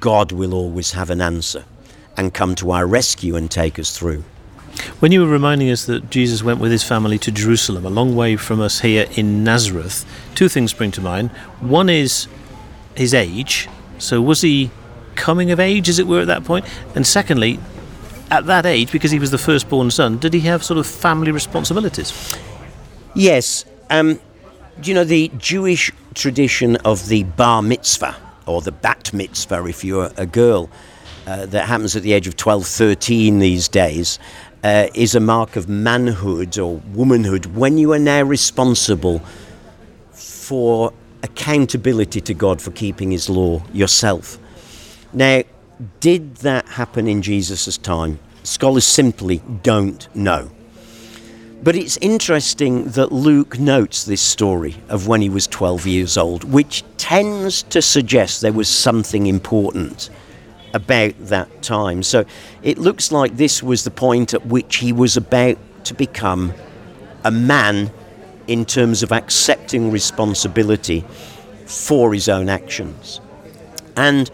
God 0.00 0.32
will 0.32 0.54
always 0.54 0.92
have 0.92 1.10
an 1.10 1.20
answer 1.20 1.66
and 2.16 2.32
come 2.32 2.54
to 2.54 2.70
our 2.70 2.86
rescue 2.86 3.36
and 3.36 3.50
take 3.50 3.78
us 3.78 3.94
through? 3.94 4.24
When 5.00 5.12
you 5.12 5.20
were 5.20 5.30
reminding 5.30 5.70
us 5.70 5.84
that 5.84 6.08
Jesus 6.08 6.42
went 6.42 6.60
with 6.60 6.72
his 6.72 6.82
family 6.82 7.18
to 7.18 7.30
Jerusalem, 7.30 7.84
a 7.84 7.90
long 7.90 8.16
way 8.16 8.36
from 8.36 8.62
us 8.62 8.80
here 8.80 9.06
in 9.16 9.44
Nazareth, 9.44 10.06
two 10.34 10.48
things 10.48 10.70
spring 10.70 10.92
to 10.92 11.02
mind. 11.02 11.28
One 11.60 11.90
is 11.90 12.26
his 12.94 13.12
age. 13.12 13.68
So, 14.02 14.20
was 14.20 14.40
he 14.40 14.70
coming 15.14 15.52
of 15.52 15.60
age, 15.60 15.88
as 15.88 15.98
it 15.98 16.06
were, 16.06 16.20
at 16.20 16.26
that 16.26 16.44
point? 16.44 16.66
And 16.96 17.06
secondly, 17.06 17.60
at 18.32 18.46
that 18.46 18.66
age, 18.66 18.90
because 18.90 19.12
he 19.12 19.18
was 19.18 19.30
the 19.30 19.38
firstborn 19.38 19.90
son, 19.90 20.18
did 20.18 20.34
he 20.34 20.40
have 20.40 20.64
sort 20.64 20.78
of 20.78 20.86
family 20.86 21.30
responsibilities? 21.30 22.36
Yes. 23.14 23.64
Um, 23.90 24.18
do 24.80 24.90
you 24.90 24.94
know 24.94 25.04
the 25.04 25.30
Jewish 25.38 25.92
tradition 26.14 26.76
of 26.76 27.06
the 27.08 27.22
bar 27.22 27.62
mitzvah, 27.62 28.16
or 28.46 28.60
the 28.60 28.72
bat 28.72 29.12
mitzvah 29.12 29.64
if 29.66 29.84
you're 29.84 30.10
a 30.16 30.26
girl, 30.26 30.68
uh, 31.26 31.46
that 31.46 31.68
happens 31.68 31.94
at 31.94 32.02
the 32.02 32.12
age 32.12 32.26
of 32.26 32.36
12, 32.36 32.66
13 32.66 33.38
these 33.38 33.68
days, 33.68 34.18
uh, 34.64 34.88
is 34.94 35.14
a 35.14 35.20
mark 35.20 35.54
of 35.54 35.68
manhood 35.68 36.58
or 36.58 36.78
womanhood 36.92 37.46
when 37.46 37.78
you 37.78 37.92
are 37.92 37.98
now 37.98 38.22
responsible 38.22 39.22
for 40.10 40.92
accountability 41.22 42.20
to 42.20 42.34
God 42.34 42.60
for 42.60 42.70
keeping 42.72 43.10
His 43.10 43.28
law 43.28 43.62
yourself. 43.72 44.38
Now, 45.12 45.42
did 46.00 46.36
that 46.36 46.66
happen 46.68 47.08
in 47.08 47.22
Jesus' 47.22 47.76
time? 47.78 48.18
Scholars 48.42 48.86
simply 48.86 49.42
don't 49.62 50.14
know. 50.14 50.50
But 51.62 51.76
it's 51.76 51.96
interesting 51.98 52.84
that 52.86 53.12
Luke 53.12 53.58
notes 53.58 54.04
this 54.04 54.20
story 54.20 54.76
of 54.88 55.06
when 55.06 55.22
he 55.22 55.28
was 55.28 55.46
12 55.46 55.86
years 55.86 56.18
old, 56.18 56.42
which 56.42 56.82
tends 56.96 57.62
to 57.64 57.80
suggest 57.80 58.40
there 58.40 58.52
was 58.52 58.68
something 58.68 59.28
important 59.28 60.10
about 60.74 61.14
that 61.20 61.62
time. 61.62 62.02
So 62.02 62.24
it 62.64 62.78
looks 62.78 63.12
like 63.12 63.36
this 63.36 63.62
was 63.62 63.84
the 63.84 63.92
point 63.92 64.34
at 64.34 64.46
which 64.46 64.76
he 64.76 64.92
was 64.92 65.16
about 65.16 65.56
to 65.84 65.94
become 65.94 66.52
a 67.24 67.30
man 67.30 67.92
in 68.48 68.64
terms 68.64 69.04
of 69.04 69.12
accepting 69.72 69.90
responsibility 69.90 71.02
for 71.66 72.12
his 72.12 72.28
own 72.28 72.48
actions. 72.48 73.20
And 73.96 74.30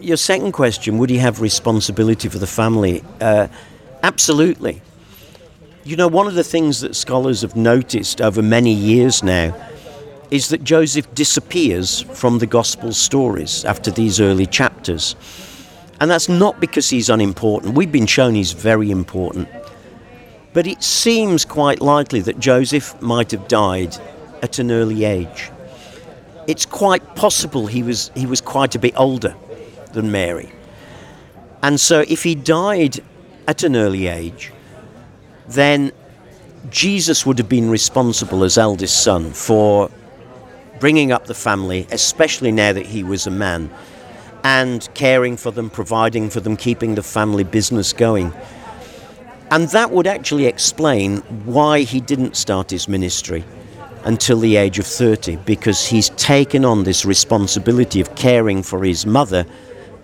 your 0.00 0.16
second 0.16 0.52
question, 0.52 0.98
would 0.98 1.10
he 1.10 1.18
have 1.18 1.40
responsibility 1.40 2.28
for 2.28 2.38
the 2.38 2.46
family? 2.46 3.02
Uh, 3.20 3.48
absolutely. 4.04 4.80
You 5.84 5.96
know, 5.96 6.06
one 6.06 6.28
of 6.28 6.34
the 6.34 6.44
things 6.44 6.80
that 6.82 6.94
scholars 6.94 7.42
have 7.42 7.56
noticed 7.56 8.20
over 8.20 8.42
many 8.42 8.72
years 8.72 9.22
now 9.24 9.54
is 10.30 10.50
that 10.50 10.62
Joseph 10.62 11.12
disappears 11.14 12.02
from 12.02 12.38
the 12.38 12.46
gospel 12.46 12.92
stories 12.92 13.64
after 13.64 13.90
these 13.90 14.20
early 14.20 14.46
chapters. 14.46 15.16
And 16.00 16.10
that's 16.10 16.28
not 16.28 16.60
because 16.60 16.90
he's 16.90 17.10
unimportant. 17.10 17.74
We've 17.74 17.90
been 17.90 18.06
shown 18.06 18.34
he's 18.34 18.52
very 18.52 18.90
important. 18.90 19.48
But 20.52 20.66
it 20.66 20.82
seems 20.82 21.44
quite 21.44 21.80
likely 21.80 22.20
that 22.20 22.38
Joseph 22.38 23.00
might 23.00 23.32
have 23.32 23.48
died 23.48 23.96
at 24.42 24.58
an 24.58 24.70
early 24.70 25.04
age. 25.04 25.50
It's 26.46 26.64
quite 26.64 27.14
possible 27.14 27.66
he 27.66 27.82
was, 27.82 28.10
he 28.14 28.26
was 28.26 28.40
quite 28.40 28.74
a 28.74 28.78
bit 28.78 28.94
older 28.96 29.34
than 29.92 30.10
Mary. 30.10 30.50
And 31.62 31.78
so 31.78 32.04
if 32.08 32.22
he 32.22 32.34
died 32.34 33.00
at 33.46 33.62
an 33.62 33.76
early 33.76 34.06
age, 34.06 34.52
then 35.48 35.92
Jesus 36.70 37.26
would 37.26 37.38
have 37.38 37.48
been 37.48 37.70
responsible 37.70 38.44
as 38.44 38.58
eldest 38.58 39.02
son 39.02 39.32
for 39.32 39.90
bringing 40.80 41.12
up 41.12 41.26
the 41.26 41.34
family, 41.34 41.86
especially 41.90 42.52
now 42.52 42.72
that 42.72 42.86
he 42.86 43.02
was 43.02 43.26
a 43.26 43.30
man, 43.30 43.70
and 44.44 44.88
caring 44.94 45.36
for 45.36 45.50
them, 45.50 45.68
providing 45.68 46.30
for 46.30 46.40
them, 46.40 46.56
keeping 46.56 46.94
the 46.94 47.02
family 47.02 47.44
business 47.44 47.92
going. 47.92 48.32
And 49.50 49.68
that 49.70 49.90
would 49.90 50.06
actually 50.06 50.46
explain 50.46 51.18
why 51.44 51.80
he 51.80 52.00
didn't 52.00 52.36
start 52.36 52.70
his 52.70 52.86
ministry 52.86 53.44
until 54.08 54.40
the 54.40 54.56
age 54.56 54.78
of 54.78 54.86
30, 54.86 55.36
because 55.44 55.86
he's 55.86 56.08
taken 56.10 56.64
on 56.64 56.84
this 56.84 57.04
responsibility 57.04 58.00
of 58.00 58.14
caring 58.14 58.62
for 58.62 58.82
his 58.82 59.04
mother 59.04 59.44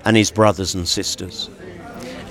and 0.05 0.15
his 0.15 0.31
brothers 0.31 0.75
and 0.75 0.87
sisters. 0.87 1.49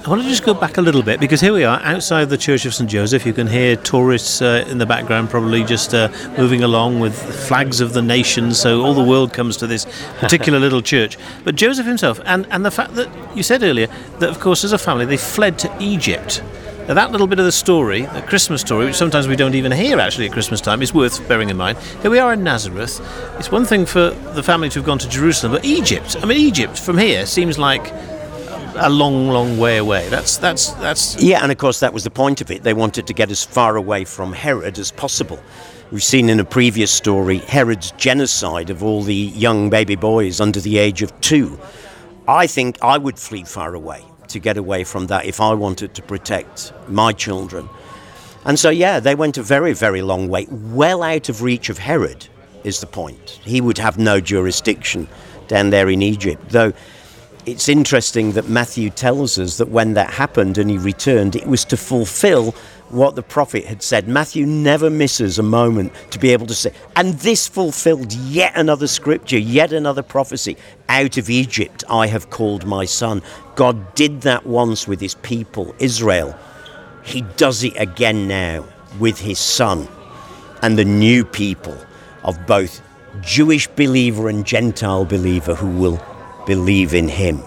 I 0.05 0.09
want 0.09 0.21
to 0.21 0.27
just 0.27 0.43
go 0.43 0.53
back 0.53 0.77
a 0.77 0.81
little 0.81 1.01
bit 1.01 1.19
because 1.19 1.41
here 1.41 1.51
we 1.51 1.63
are 1.63 1.79
outside 1.79 2.29
the 2.29 2.37
Church 2.37 2.65
of 2.65 2.75
St 2.75 2.87
Joseph. 2.87 3.25
You 3.25 3.33
can 3.33 3.47
hear 3.47 3.75
tourists 3.75 4.39
uh, 4.39 4.65
in 4.67 4.77
the 4.77 4.85
background, 4.85 5.31
probably 5.31 5.63
just 5.63 5.95
uh, 5.95 6.09
moving 6.37 6.61
along 6.61 6.99
with 6.99 7.15
flags 7.47 7.81
of 7.81 7.93
the 7.93 8.03
nation. 8.03 8.53
So 8.53 8.83
all 8.83 8.93
the 8.93 9.03
world 9.03 9.33
comes 9.33 9.57
to 9.57 9.65
this 9.65 9.87
particular 10.19 10.59
little 10.65 10.83
church. 10.83 11.17
But 11.43 11.55
Joseph 11.55 11.87
himself, 11.87 12.19
and, 12.25 12.45
and 12.51 12.63
the 12.63 12.69
fact 12.69 12.93
that 12.95 13.09
you 13.35 13.41
said 13.41 13.63
earlier 13.63 13.87
that, 14.19 14.29
of 14.29 14.39
course, 14.39 14.63
as 14.63 14.73
a 14.73 14.77
family, 14.77 15.05
they 15.05 15.17
fled 15.17 15.57
to 15.59 15.75
Egypt. 15.79 16.43
Now, 16.87 16.95
that 16.95 17.11
little 17.13 17.27
bit 17.27 17.39
of 17.39 17.45
the 17.45 17.51
story, 17.53 18.01
the 18.01 18.21
Christmas 18.21 18.59
story, 18.59 18.85
which 18.85 18.95
sometimes 18.95 19.25
we 19.25 19.37
don't 19.37 19.55
even 19.55 19.71
hear 19.71 20.01
actually 20.01 20.25
at 20.25 20.33
Christmas 20.33 20.59
time, 20.59 20.81
is 20.81 20.93
worth 20.93 21.25
bearing 21.29 21.49
in 21.49 21.55
mind. 21.55 21.77
Here 22.01 22.11
we 22.11 22.19
are 22.19 22.33
in 22.33 22.43
Nazareth. 22.43 22.99
It's 23.39 23.49
one 23.49 23.63
thing 23.63 23.85
for 23.85 24.09
the 24.09 24.43
family 24.43 24.67
to 24.67 24.79
have 24.79 24.85
gone 24.85 24.99
to 24.99 25.07
Jerusalem, 25.07 25.53
but 25.53 25.63
Egypt, 25.63 26.17
I 26.21 26.25
mean, 26.25 26.37
Egypt 26.37 26.77
from 26.77 26.97
here 26.97 27.25
seems 27.25 27.57
like 27.57 27.89
a 28.75 28.89
long, 28.89 29.29
long 29.29 29.57
way 29.57 29.77
away. 29.77 30.09
That's 30.09 30.35
that's 30.35 30.71
that's. 30.73 31.23
Yeah, 31.23 31.41
and 31.41 31.53
of 31.53 31.57
course 31.57 31.79
that 31.79 31.93
was 31.93 32.03
the 32.03 32.11
point 32.11 32.41
of 32.41 32.51
it. 32.51 32.63
They 32.63 32.73
wanted 32.73 33.07
to 33.07 33.13
get 33.13 33.31
as 33.31 33.45
far 33.45 33.77
away 33.77 34.03
from 34.03 34.33
Herod 34.33 34.77
as 34.77 34.91
possible. 34.91 35.41
We've 35.89 36.03
seen 36.03 36.29
in 36.29 36.41
a 36.41 36.45
previous 36.45 36.91
story 36.91 37.37
Herod's 37.37 37.91
genocide 37.91 38.69
of 38.69 38.83
all 38.83 39.03
the 39.03 39.15
young 39.15 39.69
baby 39.69 39.95
boys 39.95 40.41
under 40.41 40.59
the 40.59 40.79
age 40.79 41.01
of 41.01 41.17
two. 41.21 41.57
I 42.27 42.45
think 42.45 42.77
I 42.81 42.97
would 42.97 43.17
flee 43.17 43.45
far 43.45 43.73
away 43.73 44.03
to 44.33 44.39
get 44.39 44.57
away 44.57 44.83
from 44.83 45.07
that 45.07 45.25
if 45.25 45.41
I 45.41 45.53
wanted 45.53 45.93
to 45.95 46.01
protect 46.01 46.73
my 46.87 47.13
children. 47.13 47.69
And 48.45 48.59
so, 48.59 48.69
yeah, 48.69 48.99
they 48.99 49.15
went 49.15 49.37
a 49.37 49.43
very, 49.43 49.73
very 49.73 50.01
long 50.01 50.27
way, 50.27 50.47
well 50.49 51.01
out 51.01 51.29
of 51.29 51.41
reach 51.41 51.69
of 51.69 51.77
Herod, 51.77 52.27
is 52.63 52.81
the 52.81 52.87
point. 52.87 53.39
He 53.43 53.61
would 53.61 53.77
have 53.77 53.97
no 53.97 54.19
jurisdiction 54.19 55.07
down 55.47 55.69
there 55.69 55.89
in 55.89 56.01
Egypt, 56.01 56.49
though 56.49 56.73
it's 57.45 57.67
interesting 57.67 58.33
that 58.33 58.47
Matthew 58.47 58.89
tells 58.89 59.37
us 59.37 59.57
that 59.57 59.69
when 59.69 59.93
that 59.95 60.11
happened 60.11 60.57
and 60.57 60.69
he 60.69 60.77
returned, 60.77 61.35
it 61.35 61.45
was 61.45 61.65
to 61.65 61.77
fulfill 61.77 62.55
what 62.93 63.15
the 63.15 63.23
prophet 63.23 63.65
had 63.65 63.81
said. 63.81 64.07
Matthew 64.07 64.45
never 64.45 64.89
misses 64.89 65.39
a 65.39 65.43
moment 65.43 65.93
to 66.11 66.19
be 66.19 66.31
able 66.31 66.47
to 66.47 66.55
say, 66.55 66.73
and 66.95 67.15
this 67.15 67.47
fulfilled 67.47 68.13
yet 68.13 68.53
another 68.55 68.87
scripture, 68.87 69.37
yet 69.37 69.73
another 69.73 70.03
prophecy. 70.03 70.57
Out 70.89 71.17
of 71.17 71.29
Egypt 71.29 71.83
I 71.89 72.07
have 72.07 72.29
called 72.29 72.65
my 72.65 72.85
son. 72.85 73.21
God 73.55 73.95
did 73.95 74.21
that 74.21 74.45
once 74.45 74.87
with 74.87 75.01
his 75.01 75.15
people, 75.15 75.75
Israel. 75.79 76.37
He 77.03 77.21
does 77.37 77.63
it 77.63 77.73
again 77.77 78.27
now 78.27 78.65
with 78.99 79.19
his 79.19 79.39
son 79.39 79.87
and 80.61 80.77
the 80.77 80.85
new 80.85 81.25
people 81.25 81.77
of 82.23 82.47
both 82.47 82.81
Jewish 83.21 83.67
believer 83.67 84.29
and 84.29 84.45
Gentile 84.45 85.05
believer 85.05 85.55
who 85.55 85.69
will 85.77 86.01
believe 86.45 86.93
in 86.93 87.07
him. 87.07 87.41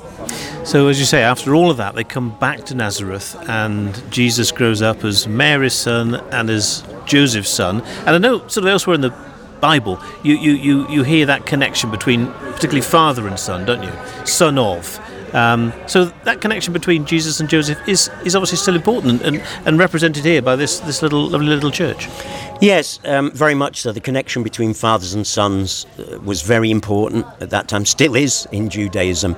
So, 0.64 0.88
as 0.88 0.98
you 0.98 1.04
say, 1.04 1.22
after 1.22 1.54
all 1.54 1.70
of 1.70 1.76
that, 1.76 1.94
they 1.94 2.04
come 2.04 2.36
back 2.38 2.64
to 2.66 2.74
Nazareth, 2.74 3.36
and 3.48 4.02
Jesus 4.10 4.50
grows 4.50 4.82
up 4.82 5.04
as 5.04 5.28
Mary's 5.28 5.74
son 5.74 6.16
and 6.32 6.50
as 6.50 6.84
Joseph's 7.04 7.50
son. 7.50 7.82
And 8.00 8.10
I 8.10 8.18
know, 8.18 8.38
sort 8.48 8.58
of 8.58 8.66
elsewhere 8.66 8.94
in 8.94 9.00
the 9.00 9.14
Bible, 9.60 10.00
you, 10.22 10.36
you, 10.36 10.52
you, 10.52 10.88
you 10.88 11.02
hear 11.02 11.26
that 11.26 11.46
connection 11.46 11.90
between 11.90 12.26
particularly 12.26 12.82
father 12.82 13.26
and 13.26 13.38
son, 13.38 13.64
don't 13.64 13.82
you? 13.82 13.92
Son 14.24 14.58
of. 14.58 15.00
Um, 15.34 15.72
so 15.86 16.06
that 16.24 16.40
connection 16.40 16.72
between 16.72 17.04
Jesus 17.04 17.40
and 17.40 17.48
Joseph 17.48 17.78
is, 17.88 18.10
is 18.24 18.34
obviously 18.34 18.58
still 18.58 18.74
important 18.74 19.22
and, 19.22 19.42
and 19.64 19.78
represented 19.78 20.24
here 20.24 20.40
by 20.40 20.56
this, 20.56 20.80
this 20.80 21.02
little 21.02 21.28
lovely 21.28 21.48
little 21.48 21.70
church. 21.70 22.08
Yes, 22.60 23.00
um, 23.04 23.30
very 23.32 23.54
much 23.54 23.82
so. 23.82 23.92
The 23.92 24.00
connection 24.00 24.42
between 24.42 24.72
fathers 24.72 25.14
and 25.14 25.26
sons 25.26 25.84
uh, 25.98 26.18
was 26.20 26.42
very 26.42 26.70
important 26.70 27.26
at 27.40 27.50
that 27.50 27.68
time, 27.68 27.84
still 27.84 28.16
is 28.16 28.46
in 28.50 28.70
Judaism. 28.70 29.36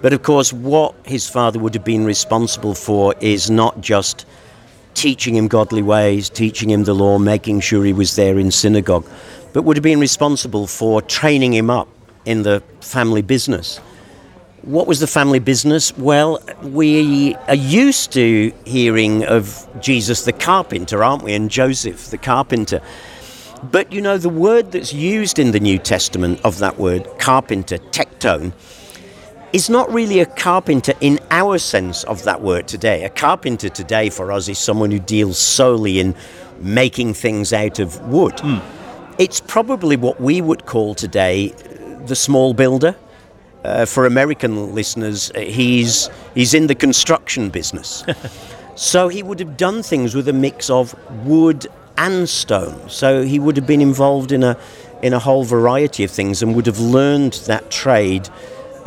But 0.00 0.12
of 0.12 0.22
course, 0.22 0.52
what 0.52 0.94
his 1.04 1.28
father 1.28 1.58
would 1.58 1.74
have 1.74 1.84
been 1.84 2.04
responsible 2.04 2.74
for 2.74 3.14
is 3.20 3.50
not 3.50 3.80
just 3.80 4.26
teaching 4.94 5.36
him 5.36 5.48
godly 5.48 5.82
ways, 5.82 6.28
teaching 6.28 6.70
him 6.70 6.84
the 6.84 6.94
law, 6.94 7.18
making 7.18 7.60
sure 7.60 7.84
he 7.84 7.92
was 7.92 8.16
there 8.16 8.38
in 8.38 8.50
synagogue, 8.50 9.06
but 9.52 9.62
would 9.62 9.76
have 9.76 9.84
been 9.84 10.00
responsible 10.00 10.66
for 10.66 11.02
training 11.02 11.52
him 11.52 11.70
up 11.70 11.88
in 12.24 12.42
the 12.42 12.62
family 12.80 13.22
business. 13.22 13.78
What 14.62 14.86
was 14.86 15.00
the 15.00 15.06
family 15.06 15.38
business? 15.38 15.96
Well, 15.96 16.42
we 16.62 17.34
are 17.46 17.54
used 17.54 18.12
to 18.12 18.52
hearing 18.64 19.24
of 19.24 19.66
Jesus 19.80 20.24
the 20.24 20.32
carpenter, 20.32 21.02
aren't 21.02 21.22
we? 21.22 21.32
And 21.32 21.50
Joseph 21.50 22.10
the 22.10 22.18
carpenter. 22.18 22.80
But 23.62 23.92
you 23.92 24.00
know, 24.00 24.18
the 24.18 24.28
word 24.28 24.72
that's 24.72 24.92
used 24.92 25.38
in 25.38 25.52
the 25.52 25.60
New 25.60 25.78
Testament 25.78 26.40
of 26.44 26.58
that 26.58 26.78
word, 26.78 27.08
carpenter, 27.18 27.78
tekton, 27.78 28.52
is 29.52 29.70
not 29.70 29.90
really 29.92 30.20
a 30.20 30.26
carpenter 30.26 30.92
in 31.00 31.18
our 31.30 31.58
sense 31.58 32.04
of 32.04 32.22
that 32.24 32.40
word 32.40 32.68
today. 32.68 33.04
A 33.04 33.10
carpenter 33.10 33.68
today 33.68 34.10
for 34.10 34.30
us 34.32 34.48
is 34.48 34.58
someone 34.58 34.90
who 34.90 34.98
deals 34.98 35.38
solely 35.38 36.00
in 36.00 36.14
making 36.60 37.14
things 37.14 37.52
out 37.52 37.78
of 37.78 38.00
wood. 38.08 38.34
Mm. 38.36 38.62
It's 39.18 39.40
probably 39.40 39.96
what 39.96 40.20
we 40.20 40.40
would 40.40 40.66
call 40.66 40.94
today 40.94 41.48
the 42.06 42.16
small 42.16 42.54
builder 42.54 42.94
uh, 43.64 43.84
for 43.84 44.06
American 44.06 44.74
listeners, 44.74 45.30
uh, 45.34 45.40
he's 45.40 46.08
he's 46.34 46.54
in 46.54 46.66
the 46.68 46.74
construction 46.74 47.50
business. 47.50 48.04
so 48.76 49.08
he 49.08 49.22
would 49.22 49.40
have 49.40 49.56
done 49.56 49.82
things 49.82 50.14
with 50.14 50.28
a 50.28 50.32
mix 50.32 50.70
of 50.70 50.94
wood 51.26 51.66
and 51.96 52.28
stone. 52.28 52.88
So 52.88 53.22
he 53.22 53.38
would 53.38 53.56
have 53.56 53.66
been 53.66 53.80
involved 53.80 54.32
in 54.32 54.42
a 54.42 54.56
in 55.02 55.12
a 55.12 55.18
whole 55.18 55.44
variety 55.44 56.04
of 56.04 56.10
things 56.10 56.42
and 56.42 56.54
would 56.54 56.66
have 56.66 56.80
learned 56.80 57.34
that 57.46 57.70
trade 57.70 58.28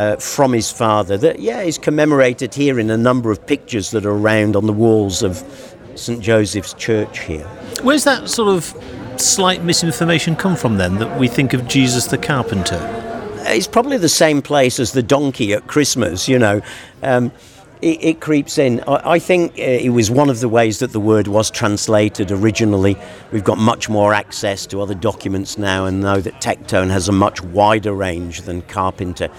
uh, 0.01 0.15
from 0.15 0.51
his 0.51 0.71
father. 0.71 1.15
That 1.15 1.39
yeah, 1.39 1.61
is 1.61 1.77
commemorated 1.77 2.55
here 2.55 2.79
in 2.79 2.89
a 2.89 2.97
number 2.97 3.31
of 3.31 3.45
pictures 3.45 3.91
that 3.91 4.05
are 4.05 4.11
around 4.11 4.55
on 4.55 4.65
the 4.65 4.73
walls 4.73 5.21
of 5.21 5.43
St 5.95 6.21
Joseph's 6.21 6.73
Church 6.73 7.19
here. 7.19 7.45
Where's 7.83 8.03
that 8.05 8.27
sort 8.27 8.49
of 8.49 8.73
slight 9.17 9.63
misinformation 9.63 10.35
come 10.35 10.55
from 10.55 10.77
then 10.77 10.95
that 10.95 11.19
we 11.19 11.27
think 11.27 11.53
of 11.53 11.67
Jesus 11.67 12.07
the 12.07 12.17
carpenter? 12.17 12.79
it's 13.43 13.67
probably 13.67 13.97
the 13.97 14.09
same 14.09 14.41
place 14.41 14.79
as 14.79 14.91
the 14.93 15.03
donkey 15.03 15.53
at 15.53 15.67
Christmas, 15.67 16.29
you 16.29 16.39
know. 16.39 16.61
Um, 17.01 17.31
it, 17.81 18.03
it, 18.03 18.21
creeps 18.21 18.59
in. 18.59 18.79
I, 18.81 19.13
I 19.13 19.19
think 19.19 19.53
uh, 19.53 19.63
it 19.63 19.89
was 19.89 20.11
one 20.11 20.29
of 20.29 20.39
the 20.39 20.47
ways 20.47 20.77
that 20.79 20.91
the 20.91 20.99
word 20.99 21.27
was 21.27 21.49
translated 21.49 22.31
originally. 22.31 22.95
We've 23.31 23.43
got 23.43 23.57
much 23.57 23.89
more 23.89 24.13
access 24.13 24.67
to 24.67 24.81
other 24.81 24.93
documents 24.93 25.57
now 25.57 25.85
and 25.85 26.01
know 26.01 26.21
that 26.21 26.35
tekton 26.35 26.91
has 26.91 27.09
a 27.09 27.11
much 27.11 27.41
wider 27.41 27.93
range 27.93 28.41
than 28.41 28.61
carpenter. 28.61 29.29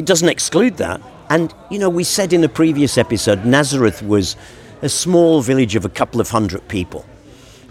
It 0.00 0.06
doesn't 0.06 0.30
exclude 0.30 0.78
that. 0.78 1.02
And, 1.28 1.52
you 1.70 1.78
know, 1.78 1.90
we 1.90 2.04
said 2.04 2.32
in 2.32 2.42
a 2.42 2.48
previous 2.48 2.96
episode, 2.96 3.44
Nazareth 3.44 4.02
was 4.02 4.34
a 4.80 4.88
small 4.88 5.42
village 5.42 5.76
of 5.76 5.84
a 5.84 5.90
couple 5.90 6.22
of 6.22 6.30
hundred 6.30 6.66
people. 6.68 7.04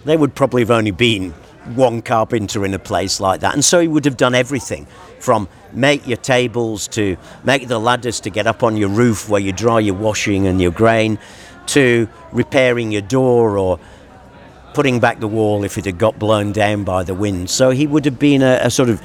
They 0.06 0.16
would 0.16 0.36
probably 0.36 0.62
have 0.62 0.70
only 0.70 0.92
been 0.92 1.32
one 1.74 2.04
carpenter 2.04 2.64
in 2.66 2.76
a 2.76 2.78
place 2.78 3.20
like 3.20 3.40
that. 3.40 3.56
And 3.56 3.66
so 3.66 3.80
he 3.80 3.88
would 3.88 4.06
have 4.06 4.16
done 4.16 4.36
everything 4.36 4.86
from 5.20 5.50
make 5.74 6.06
your 6.06 6.18
tables 6.18 6.88
to 6.90 7.18
make 7.44 7.68
the 7.68 7.80
ladders 7.80 8.20
to 8.20 8.30
get 8.30 8.46
up 8.46 8.62
on 8.62 8.78
your 8.78 8.90
roof 8.90 9.28
where 9.28 9.42
you 9.42 9.52
dry 9.52 9.80
your 9.80 9.96
washing 9.96 10.46
and 10.46 10.62
your 10.62 10.72
grain 10.72 11.18
to 11.66 12.08
repairing 12.32 12.92
your 12.92 13.02
door 13.02 13.58
or 13.58 13.80
putting 14.76 15.00
back 15.00 15.20
the 15.20 15.28
wall 15.28 15.64
if 15.64 15.80
it 15.80 15.86
had 15.86 15.98
got 15.98 16.20
blown 16.20 16.52
down 16.52 16.84
by 16.84 17.02
the 17.02 17.16
wind. 17.16 17.50
So 17.50 17.72
he 17.72 17.88
would 17.88 18.06
have 18.06 18.20
been 18.20 18.44
a, 18.44 18.60
a 18.62 18.70
sort 18.70 18.90
of 18.90 19.02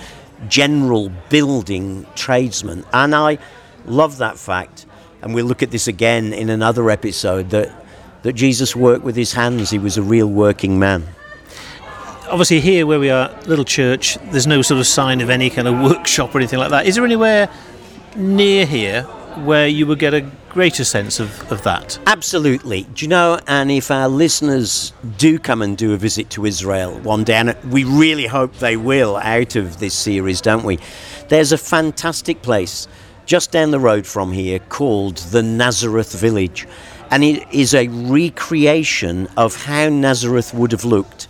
general 0.48 1.11
building 1.28 2.07
tradesman. 2.14 2.85
And 2.92 3.14
I 3.14 3.38
love 3.87 4.18
that 4.18 4.38
fact. 4.38 4.87
And 5.22 5.35
we'll 5.35 5.46
look 5.46 5.62
at 5.62 5.70
this 5.70 5.88
again 5.88 6.33
in 6.33 6.50
another 6.50 6.90
episode 6.90 7.50
that, 7.50 7.72
that 8.22 8.35
Jesus 8.35 8.76
worked 8.76 9.04
with 9.04 9.16
his 9.16 9.33
hands. 9.33 9.70
He 9.70 9.78
was 9.78 9.96
a 9.96 10.02
real 10.02 10.28
working 10.28 10.78
man. 10.78 11.07
obviously 12.30 12.61
here 12.61 12.87
where 12.87 13.00
we 13.00 13.11
are, 13.11 13.30
little 13.46 13.64
church, 13.64 14.16
there's 14.30 14.46
no 14.46 14.62
sort 14.62 14.80
of 14.80 14.87
sign 14.87 15.20
of 15.20 15.30
any 15.30 15.50
kind 15.50 15.68
of 15.68 15.80
workshop 15.80 16.35
or 16.35 16.38
anything 16.38 16.59
like 16.59 16.70
that. 16.70 16.87
Is 16.87 16.94
there 16.96 17.04
anywhere 17.04 17.48
near 18.16 18.66
here 18.66 19.07
where 19.38 19.66
you 19.66 19.86
would 19.86 19.98
get 19.98 20.14
a 20.14 20.20
greater 20.48 20.84
sense 20.84 21.20
of, 21.20 21.52
of 21.52 21.62
that? 21.62 21.98
Absolutely. 22.06 22.82
Do 22.94 23.04
you 23.04 23.08
know, 23.08 23.40
and 23.46 23.70
if 23.70 23.90
our 23.90 24.08
listeners 24.08 24.92
do 25.18 25.38
come 25.38 25.62
and 25.62 25.76
do 25.76 25.92
a 25.92 25.96
visit 25.96 26.30
to 26.30 26.46
Israel 26.46 26.98
one 27.00 27.24
day, 27.24 27.34
and 27.34 27.56
we 27.70 27.84
really 27.84 28.26
hope 28.26 28.54
they 28.54 28.76
will 28.76 29.16
out 29.16 29.56
of 29.56 29.78
this 29.78 29.94
series, 29.94 30.40
don't 30.40 30.64
we? 30.64 30.78
There's 31.28 31.52
a 31.52 31.58
fantastic 31.58 32.42
place 32.42 32.86
just 33.26 33.50
down 33.50 33.70
the 33.70 33.80
road 33.80 34.06
from 34.06 34.32
here 34.32 34.58
called 34.58 35.16
the 35.16 35.42
Nazareth 35.42 36.12
Village. 36.12 36.66
And 37.10 37.22
it 37.24 37.46
is 37.52 37.74
a 37.74 37.88
recreation 37.88 39.28
of 39.36 39.64
how 39.64 39.88
Nazareth 39.88 40.52
would 40.54 40.72
have 40.72 40.84
looked 40.84 41.28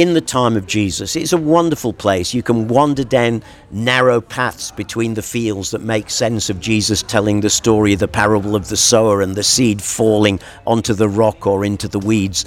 in 0.00 0.14
the 0.14 0.20
time 0.22 0.56
of 0.56 0.66
Jesus. 0.66 1.14
It's 1.14 1.34
a 1.34 1.36
wonderful 1.36 1.92
place. 1.92 2.32
You 2.32 2.42
can 2.42 2.68
wander 2.68 3.04
down 3.04 3.42
narrow 3.70 4.22
paths 4.22 4.70
between 4.70 5.12
the 5.12 5.20
fields 5.20 5.72
that 5.72 5.82
make 5.82 6.08
sense 6.08 6.48
of 6.48 6.58
Jesus 6.58 7.02
telling 7.02 7.40
the 7.40 7.50
story 7.50 7.92
of 7.92 7.98
the 7.98 8.08
parable 8.08 8.56
of 8.56 8.68
the 8.68 8.78
sower 8.78 9.20
and 9.20 9.34
the 9.34 9.42
seed 9.42 9.82
falling 9.82 10.40
onto 10.66 10.94
the 10.94 11.06
rock 11.06 11.46
or 11.46 11.66
into 11.66 11.86
the 11.86 11.98
weeds. 11.98 12.46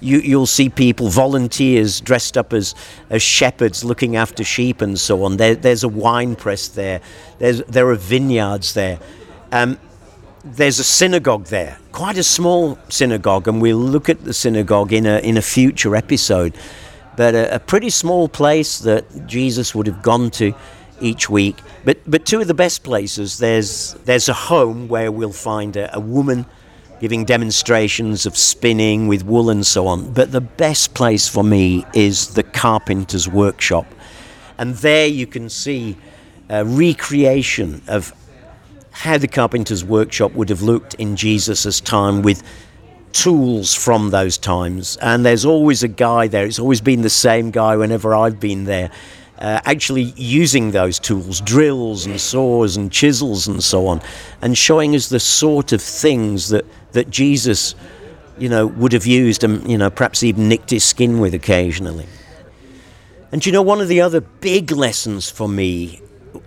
You, 0.00 0.38
will 0.38 0.46
see 0.46 0.70
people, 0.70 1.08
volunteers 1.08 2.00
dressed 2.00 2.38
up 2.38 2.54
as, 2.54 2.74
as 3.10 3.22
shepherds 3.22 3.84
looking 3.84 4.16
after 4.16 4.42
sheep 4.42 4.80
and 4.80 4.98
so 4.98 5.24
on. 5.24 5.36
There, 5.36 5.54
there's 5.54 5.84
a 5.84 5.88
wine 5.88 6.36
press 6.36 6.68
there, 6.68 7.02
there's, 7.38 7.62
there 7.64 7.86
are 7.90 7.96
vineyards 7.96 8.72
there. 8.72 8.98
Um, 9.52 9.78
there's 10.42 10.78
a 10.78 10.84
synagogue 10.84 11.46
there, 11.46 11.78
quite 11.92 12.16
a 12.16 12.22
small 12.22 12.78
synagogue, 12.88 13.46
and 13.46 13.60
we'll 13.60 13.76
look 13.76 14.08
at 14.08 14.24
the 14.24 14.34
synagogue 14.34 14.92
in 14.92 15.04
a, 15.04 15.18
in 15.18 15.36
a 15.36 15.42
future 15.42 15.96
episode 15.96 16.54
but 17.16 17.34
a, 17.34 17.56
a, 17.56 17.58
pretty 17.58 17.90
small 17.90 18.28
place 18.28 18.78
that 18.80 19.26
Jesus 19.26 19.74
would 19.74 19.86
have 19.86 20.02
gone 20.02 20.30
to 20.32 20.54
each 21.00 21.28
week. 21.28 21.56
But 21.84 21.98
but 22.06 22.24
two 22.24 22.40
of 22.40 22.46
the 22.46 22.54
best 22.54 22.82
places 22.82 23.38
there's 23.38 23.94
there's 24.04 24.28
a 24.28 24.34
home 24.34 24.88
where 24.88 25.10
we'll 25.12 25.32
find 25.32 25.76
a, 25.76 25.94
a 25.96 26.00
woman 26.00 26.46
giving 27.00 27.24
demonstrations 27.24 28.24
of 28.24 28.36
spinning 28.36 29.08
with 29.08 29.24
wool 29.24 29.50
and 29.50 29.66
so 29.66 29.86
on. 29.86 30.12
But 30.12 30.32
the 30.32 30.40
best 30.40 30.94
place 30.94 31.28
for 31.28 31.44
me 31.44 31.84
is 31.92 32.34
the 32.34 32.42
carpenter's 32.42 33.28
workshop, 33.28 33.86
and 34.58 34.74
there 34.76 35.06
you 35.06 35.26
can 35.26 35.48
see 35.48 35.96
a 36.48 36.64
recreation 36.64 37.82
of 37.88 38.12
how 38.90 39.18
the 39.18 39.28
carpenter's 39.28 39.84
workshop 39.84 40.32
would 40.34 40.48
have 40.48 40.62
looked 40.62 40.94
in 40.94 41.16
Jesus' 41.16 41.80
time 41.80 42.22
with 42.22 42.42
tools 43.14 43.72
from 43.72 44.10
those 44.10 44.36
times. 44.36 44.98
And 45.00 45.24
there's 45.24 45.44
always 45.44 45.82
a 45.82 45.88
guy 45.88 46.28
there, 46.28 46.44
it's 46.44 46.58
always 46.58 46.82
been 46.82 47.02
the 47.02 47.10
same 47.10 47.50
guy 47.50 47.76
whenever 47.76 48.14
I've 48.14 48.38
been 48.38 48.64
there. 48.64 48.90
Uh, 49.38 49.60
actually 49.64 50.14
using 50.16 50.70
those 50.70 50.98
tools, 51.00 51.40
drills 51.40 52.06
and 52.06 52.20
saws 52.20 52.76
and 52.76 52.92
chisels 52.92 53.48
and 53.48 53.62
so 53.64 53.88
on, 53.88 54.00
and 54.42 54.56
showing 54.56 54.94
us 54.94 55.08
the 55.08 55.18
sort 55.18 55.72
of 55.72 55.82
things 55.82 56.50
that, 56.50 56.64
that 56.92 57.10
Jesus, 57.10 57.74
you 58.38 58.48
know, 58.48 58.66
would 58.66 58.92
have 58.92 59.06
used 59.06 59.42
and, 59.42 59.68
you 59.68 59.76
know, 59.76 59.90
perhaps 59.90 60.22
even 60.22 60.48
nicked 60.48 60.70
his 60.70 60.84
skin 60.84 61.18
with 61.18 61.34
occasionally. 61.34 62.06
And 63.32 63.44
you 63.44 63.50
know, 63.50 63.62
one 63.62 63.80
of 63.80 63.88
the 63.88 64.00
other 64.00 64.20
big 64.20 64.70
lessons 64.70 65.28
for 65.28 65.48
me, 65.48 66.00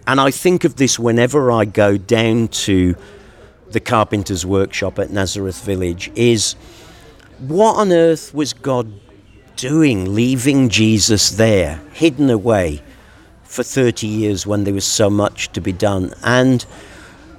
and 0.07 0.21
I 0.21 0.31
think 0.31 0.63
of 0.63 0.77
this 0.77 0.97
whenever 0.97 1.51
I 1.51 1.65
go 1.65 1.97
down 1.97 2.47
to 2.47 2.95
the 3.71 3.79
carpenter's 3.79 4.45
workshop 4.45 4.99
at 4.99 5.09
Nazareth 5.09 5.63
Village 5.63 6.11
is 6.15 6.53
what 7.39 7.75
on 7.75 7.91
earth 7.91 8.33
was 8.33 8.53
God 8.53 8.91
doing, 9.55 10.13
leaving 10.13 10.69
Jesus 10.69 11.31
there, 11.31 11.81
hidden 11.93 12.29
away 12.29 12.81
for 13.43 13.63
30 13.63 14.07
years 14.07 14.45
when 14.45 14.63
there 14.63 14.73
was 14.73 14.85
so 14.85 15.09
much 15.09 15.51
to 15.53 15.61
be 15.61 15.71
done? 15.71 16.13
And 16.23 16.65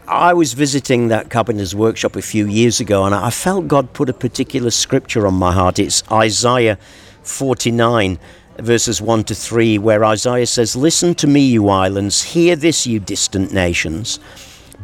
I 0.06 0.34
was 0.34 0.52
visiting 0.52 1.08
that 1.08 1.30
carpenter's 1.30 1.74
workshop 1.74 2.16
a 2.16 2.22
few 2.22 2.46
years 2.46 2.80
ago 2.80 3.04
and 3.04 3.14
I 3.14 3.30
felt 3.30 3.68
God 3.68 3.92
put 3.92 4.08
a 4.08 4.14
particular 4.14 4.70
scripture 4.70 5.26
on 5.26 5.34
my 5.34 5.52
heart. 5.52 5.78
It's 5.78 6.02
Isaiah 6.10 6.78
49 7.22 8.18
verses 8.58 9.00
1 9.00 9.24
to 9.24 9.34
3, 9.34 9.78
where 9.78 10.04
Isaiah 10.04 10.46
says, 10.46 10.74
Listen 10.74 11.14
to 11.16 11.26
me, 11.26 11.40
you 11.48 11.68
islands, 11.68 12.22
hear 12.22 12.56
this, 12.56 12.86
you 12.86 12.98
distant 13.00 13.52
nations. 13.52 14.18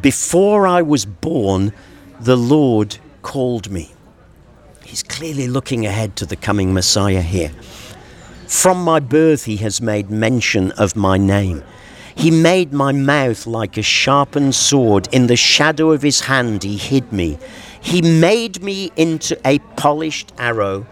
Before 0.04 0.66
I 0.66 0.82
was 0.82 1.06
born, 1.06 1.72
the 2.20 2.36
Lord 2.36 2.98
called 3.22 3.70
me. 3.70 3.90
He's 4.84 5.02
clearly 5.02 5.48
looking 5.48 5.86
ahead 5.86 6.14
to 6.16 6.26
the 6.26 6.36
coming 6.36 6.74
Messiah 6.74 7.22
here. 7.22 7.52
From 8.46 8.84
my 8.84 9.00
birth, 9.00 9.46
he 9.46 9.56
has 9.56 9.80
made 9.80 10.10
mention 10.10 10.72
of 10.72 10.94
my 10.94 11.16
name. 11.16 11.64
He 12.14 12.30
made 12.30 12.70
my 12.70 12.92
mouth 12.92 13.46
like 13.46 13.78
a 13.78 13.82
sharpened 13.82 14.54
sword. 14.54 15.08
In 15.10 15.26
the 15.26 15.36
shadow 15.36 15.90
of 15.92 16.02
his 16.02 16.20
hand, 16.20 16.64
he 16.64 16.76
hid 16.76 17.10
me. 17.10 17.38
He 17.80 18.02
made 18.02 18.62
me 18.62 18.92
into 18.96 19.40
a 19.42 19.58
polished 19.76 20.34
arrow 20.36 20.86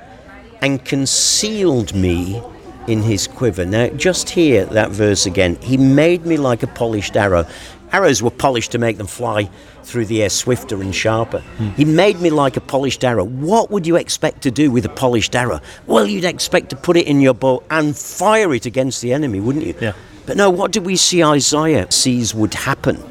and 0.63 0.83
concealed 0.87 1.95
me 1.95 2.43
in 2.89 3.03
his 3.03 3.27
quiver. 3.27 3.65
Now, 3.65 3.89
just 3.89 4.31
hear 4.31 4.65
that 4.67 4.91
verse 4.91 5.27
again. 5.27 5.57
He 5.57 5.77
made 5.77 6.25
me 6.25 6.39
like 6.39 6.63
a 6.63 6.67
polished 6.67 7.15
arrow. 7.15 7.47
Arrows 7.93 8.23
were 8.23 8.31
polished 8.31 8.73
to 8.73 8.79
make 8.79 8.97
them 8.97 9.07
fly 9.07 9.51
through 9.83 10.07
the 10.07 10.23
air 10.23 10.31
swifter 10.31 10.81
and 10.81 10.95
sharper. 10.95 11.43
Mm. 11.59 11.75
He 11.75 11.85
made 11.85 12.21
me 12.21 12.31
like 12.31 12.57
a 12.57 12.61
polished 12.61 13.05
arrow. 13.05 13.25
What 13.25 13.71
would 13.71 13.87
you 13.87 13.97
expect 13.97 14.43
to 14.43 14.51
do 14.51 14.71
with 14.71 14.87
a 14.87 14.89
polished 14.89 15.37
arrow? 15.37 15.61
Well, 15.87 16.07
you'd 16.07 16.25
expect 16.25 16.71
to 16.71 16.77
put 16.77 16.97
it 16.97 17.07
in 17.07 17.21
your 17.21 17.35
bow 17.35 17.63
and 17.71 17.97
fire 17.97 18.55
it 18.55 18.65
against 18.65 19.03
the 19.03 19.13
enemy, 19.13 19.41
wouldn't 19.41 19.67
you? 19.67 19.75
Yeah. 19.81 19.93
But 20.25 20.37
no, 20.37 20.51
what 20.51 20.73
do 20.73 20.81
we 20.81 20.97
see 20.97 21.23
Isaiah 21.23 21.91
sees 21.91 22.35
would 22.35 22.55
happen? 22.55 23.03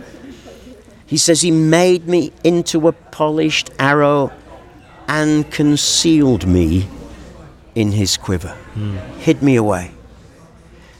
He 1.05 1.17
says, 1.17 1.41
He 1.41 1.51
made 1.51 2.07
me 2.07 2.31
into 2.43 2.87
a 2.87 2.93
polished 2.93 3.69
arrow 3.77 4.31
and 5.07 5.49
concealed 5.51 6.47
me 6.47 6.87
in 7.75 7.91
his 7.91 8.17
quiver, 8.17 8.57
mm. 8.73 8.97
hid 9.17 9.43
me 9.43 9.57
away. 9.57 9.91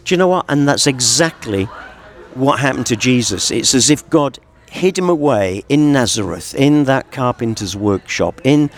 Do 0.03 0.13
you 0.13 0.17
know 0.17 0.27
what? 0.27 0.45
And 0.49 0.67
that's 0.67 0.87
exactly 0.87 1.69
what 2.35 2.59
happened 2.59 2.85
to 2.87 2.95
Jesus. 2.95 3.51
It's 3.51 3.73
as 3.73 3.89
if 3.89 4.09
God 4.09 4.39
hid 4.69 4.97
him 4.97 5.09
away 5.09 5.63
in 5.67 5.91
Nazareth, 5.91 6.55
in 6.55 6.85
that 6.85 7.11
carpenter's 7.11 7.75
workshop, 7.75 8.39
in 8.43 8.69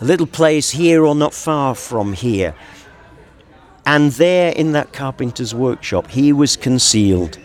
a 0.00 0.04
little 0.04 0.26
place 0.26 0.70
here 0.70 1.04
or 1.04 1.14
not 1.14 1.32
far 1.32 1.74
from 1.74 2.12
here. 2.12 2.54
And 3.86 4.12
there 4.12 4.52
in 4.52 4.72
that 4.72 4.92
carpenter's 4.92 5.54
workshop, 5.54 6.08
he 6.08 6.32
was 6.32 6.56
concealed 6.56 7.38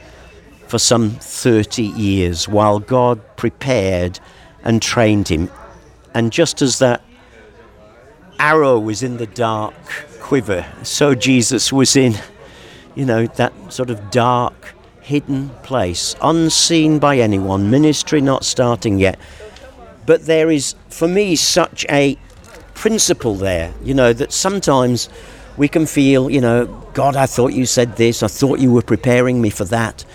for 0.67 0.79
some 0.79 1.11
30 1.11 1.83
years 1.83 2.47
while 2.47 2.79
God 2.79 3.21
prepared 3.37 4.19
and 4.63 4.81
trained 4.81 5.27
him. 5.27 5.49
And 6.13 6.31
just 6.31 6.61
as 6.61 6.79
that 6.79 7.03
arrow 8.39 8.79
was 8.79 9.03
in 9.03 9.17
the 9.17 9.27
dark 9.27 9.75
quiver, 10.19 10.65
so 10.83 11.15
Jesus 11.15 11.71
was 11.71 11.95
in, 11.95 12.15
you 12.95 13.05
know, 13.05 13.27
that 13.27 13.53
sort 13.71 13.89
of 13.89 14.11
dark 14.11 14.75
hidden 15.01 15.49
place, 15.63 16.15
unseen 16.21 16.99
by 16.99 17.17
anyone, 17.17 17.69
ministry 17.69 18.21
not 18.21 18.45
starting 18.45 18.99
yet. 18.99 19.19
But 20.05 20.25
there 20.25 20.49
is, 20.49 20.75
for 20.89 21.07
me, 21.07 21.35
such 21.35 21.85
a 21.89 22.17
principle 22.73 23.35
there, 23.35 23.73
you 23.83 23.93
know, 23.93 24.13
that 24.13 24.31
sometimes 24.31 25.09
we 25.57 25.67
can 25.67 25.85
feel, 25.85 26.29
you 26.29 26.41
know, 26.41 26.65
God, 26.93 27.15
I 27.15 27.25
thought 27.25 27.53
you 27.53 27.65
said 27.65 27.97
this, 27.97 28.23
I 28.23 28.27
thought 28.27 28.59
you 28.59 28.71
were 28.71 28.81
preparing 28.81 29.41
me 29.41 29.49
for 29.49 29.65
that. 29.65 30.05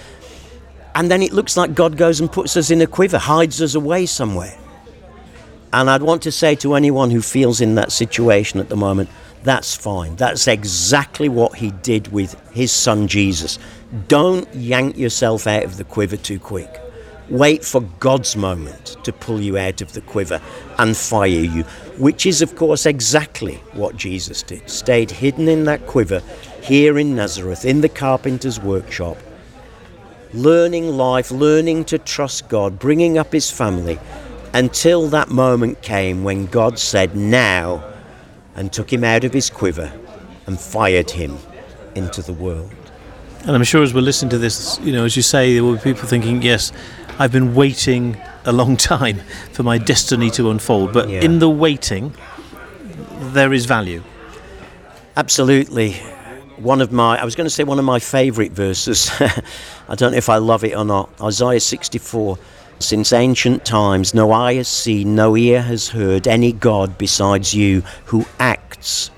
And 0.94 1.10
then 1.10 1.22
it 1.22 1.32
looks 1.32 1.56
like 1.56 1.74
God 1.74 1.96
goes 1.96 2.20
and 2.20 2.32
puts 2.32 2.56
us 2.56 2.70
in 2.70 2.80
a 2.80 2.86
quiver, 2.86 3.18
hides 3.18 3.60
us 3.60 3.74
away 3.74 4.06
somewhere. 4.06 4.56
And 5.72 5.90
I'd 5.90 6.02
want 6.02 6.22
to 6.22 6.32
say 6.32 6.54
to 6.56 6.74
anyone 6.74 7.10
who 7.10 7.20
feels 7.20 7.60
in 7.60 7.74
that 7.74 7.92
situation 7.92 8.60
at 8.60 8.68
the 8.68 8.76
moment, 8.76 9.10
that's 9.46 9.76
fine. 9.76 10.16
That's 10.16 10.48
exactly 10.48 11.28
what 11.28 11.54
he 11.54 11.70
did 11.70 12.08
with 12.08 12.34
his 12.50 12.72
son 12.72 13.06
Jesus. 13.06 13.60
Don't 14.08 14.52
yank 14.52 14.98
yourself 14.98 15.46
out 15.46 15.62
of 15.62 15.76
the 15.76 15.84
quiver 15.84 16.16
too 16.16 16.40
quick. 16.40 16.80
Wait 17.28 17.64
for 17.64 17.82
God's 18.00 18.36
moment 18.36 18.96
to 19.04 19.12
pull 19.12 19.40
you 19.40 19.56
out 19.56 19.80
of 19.80 19.92
the 19.92 20.00
quiver 20.00 20.40
and 20.78 20.96
fire 20.96 21.28
you, 21.28 21.62
which 21.96 22.26
is, 22.26 22.42
of 22.42 22.56
course, 22.56 22.86
exactly 22.86 23.54
what 23.72 23.96
Jesus 23.96 24.42
did. 24.42 24.68
Stayed 24.68 25.12
hidden 25.12 25.46
in 25.46 25.62
that 25.64 25.86
quiver 25.86 26.22
here 26.60 26.98
in 26.98 27.14
Nazareth, 27.14 27.64
in 27.64 27.82
the 27.82 27.88
carpenter's 27.88 28.58
workshop, 28.58 29.16
learning 30.34 30.88
life, 30.88 31.30
learning 31.30 31.84
to 31.84 31.98
trust 31.98 32.48
God, 32.48 32.80
bringing 32.80 33.16
up 33.16 33.32
his 33.32 33.48
family, 33.48 34.00
until 34.54 35.06
that 35.08 35.28
moment 35.28 35.82
came 35.82 36.24
when 36.24 36.46
God 36.46 36.80
said, 36.80 37.14
Now 37.14 37.95
and 38.56 38.72
took 38.72 38.92
him 38.92 39.04
out 39.04 39.24
of 39.24 39.32
his 39.32 39.50
quiver 39.50 39.92
and 40.46 40.58
fired 40.58 41.10
him 41.10 41.38
into 41.94 42.22
the 42.22 42.32
world. 42.32 42.72
And 43.42 43.54
I'm 43.54 43.62
sure 43.62 43.82
as 43.82 43.94
we're 43.94 44.00
listening 44.00 44.30
to 44.30 44.38
this, 44.38 44.80
you 44.80 44.92
know, 44.92 45.04
as 45.04 45.14
you 45.14 45.22
say, 45.22 45.54
there 45.54 45.62
will 45.62 45.74
be 45.76 45.80
people 45.80 46.08
thinking, 46.08 46.42
yes, 46.42 46.72
I've 47.18 47.30
been 47.30 47.54
waiting 47.54 48.16
a 48.44 48.52
long 48.52 48.76
time 48.92 49.20
for 49.52 49.62
my 49.62 49.78
destiny 49.78 50.30
to 50.32 50.50
unfold. 50.50 50.92
But 50.92 51.08
yeah. 51.08 51.20
in 51.20 51.38
the 51.38 51.48
waiting, 51.48 52.12
there 53.32 53.52
is 53.52 53.66
value. 53.66 54.02
Absolutely. 55.16 55.92
one 56.56 56.80
of 56.80 56.92
my, 56.92 57.20
I 57.20 57.24
was 57.24 57.34
going 57.34 57.46
to 57.46 57.50
say 57.50 57.64
one 57.64 57.78
of 57.78 57.84
my 57.84 57.98
favourite 57.98 58.52
verses. 58.52 59.10
I 59.88 59.94
don't 59.94 60.12
know 60.12 60.18
if 60.18 60.28
I 60.28 60.38
love 60.38 60.64
it 60.64 60.76
or 60.76 60.84
not. 60.84 61.10
Isaiah 61.20 61.60
64. 61.60 62.38
Since 62.78 63.12
ancient 63.12 63.64
times, 63.64 64.12
no 64.12 64.32
eye 64.32 64.54
has 64.54 64.68
seen, 64.68 65.14
no 65.14 65.36
ear 65.36 65.62
has 65.62 65.88
heard 65.88 66.28
any 66.28 66.52
God 66.52 66.98
besides 66.98 67.54
you 67.54 67.80
who 68.04 68.26
acts 68.38 69.10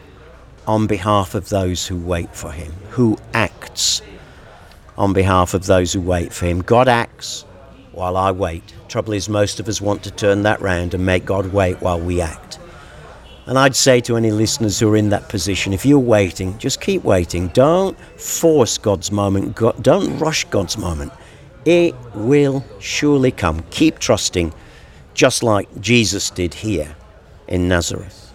on 0.66 0.87
behalf 0.87 1.35
of 1.35 1.49
those 1.49 1.87
who 1.87 1.97
wait 1.97 2.35
for 2.35 2.53
him. 2.53 2.73
Who 2.90 3.18
acts 3.35 4.03
on 4.99 5.12
behalf 5.12 5.55
of 5.55 5.66
those 5.66 5.92
who 5.92 6.01
wait 6.01 6.33
for 6.33 6.47
him. 6.47 6.61
God 6.61 6.88
acts 6.88 7.44
while 7.92 8.16
I 8.16 8.33
wait. 8.33 8.75
Trouble 8.88 9.12
is, 9.12 9.29
most 9.29 9.61
of 9.61 9.68
us 9.68 9.81
want 9.81 10.03
to 10.03 10.11
turn 10.11 10.42
that 10.42 10.61
round 10.61 10.92
and 10.92 11.07
make 11.07 11.25
God 11.25 11.53
wait 11.53 11.81
while 11.81 12.01
we 12.01 12.21
act. 12.21 12.59
And 13.47 13.59
I'd 13.59 13.77
say 13.77 14.01
to 14.03 14.16
any 14.16 14.31
listeners 14.31 14.79
who 14.79 14.92
are 14.92 14.97
in 14.97 15.09
that 15.09 15.29
position, 15.29 15.73
if 15.73 15.87
you're 15.87 15.99
waiting, 15.99 16.59
just 16.59 16.81
keep 16.81 17.03
waiting. 17.03 17.49
Don't 17.49 17.99
force 18.21 18.77
God's 18.77 19.11
moment. 19.11 19.57
don't 19.81 20.18
rush 20.18 20.44
God's 20.44 20.77
moment. 20.77 21.12
It 21.69 21.95
will 22.15 22.65
surely 22.79 23.31
come. 23.31 23.63
Keep 23.69 23.99
trusting, 23.99 24.55
just 25.13 25.43
like 25.43 25.69
Jesus 25.83 26.31
did 26.31 26.55
here 26.55 26.97
in 27.47 27.69
Nazareth. 27.69 28.33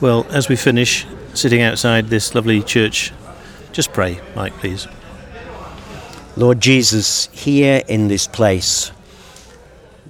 Well, 0.00 0.24
as 0.30 0.48
we 0.48 0.54
finish 0.54 1.04
sitting 1.34 1.62
outside 1.62 2.10
this 2.10 2.32
lovely 2.32 2.62
church, 2.62 3.12
just 3.72 3.92
pray, 3.92 4.20
Mike, 4.36 4.52
please. 4.58 4.86
Lord 6.36 6.60
Jesus, 6.60 7.26
here 7.32 7.82
in 7.88 8.06
this 8.06 8.28
place 8.28 8.90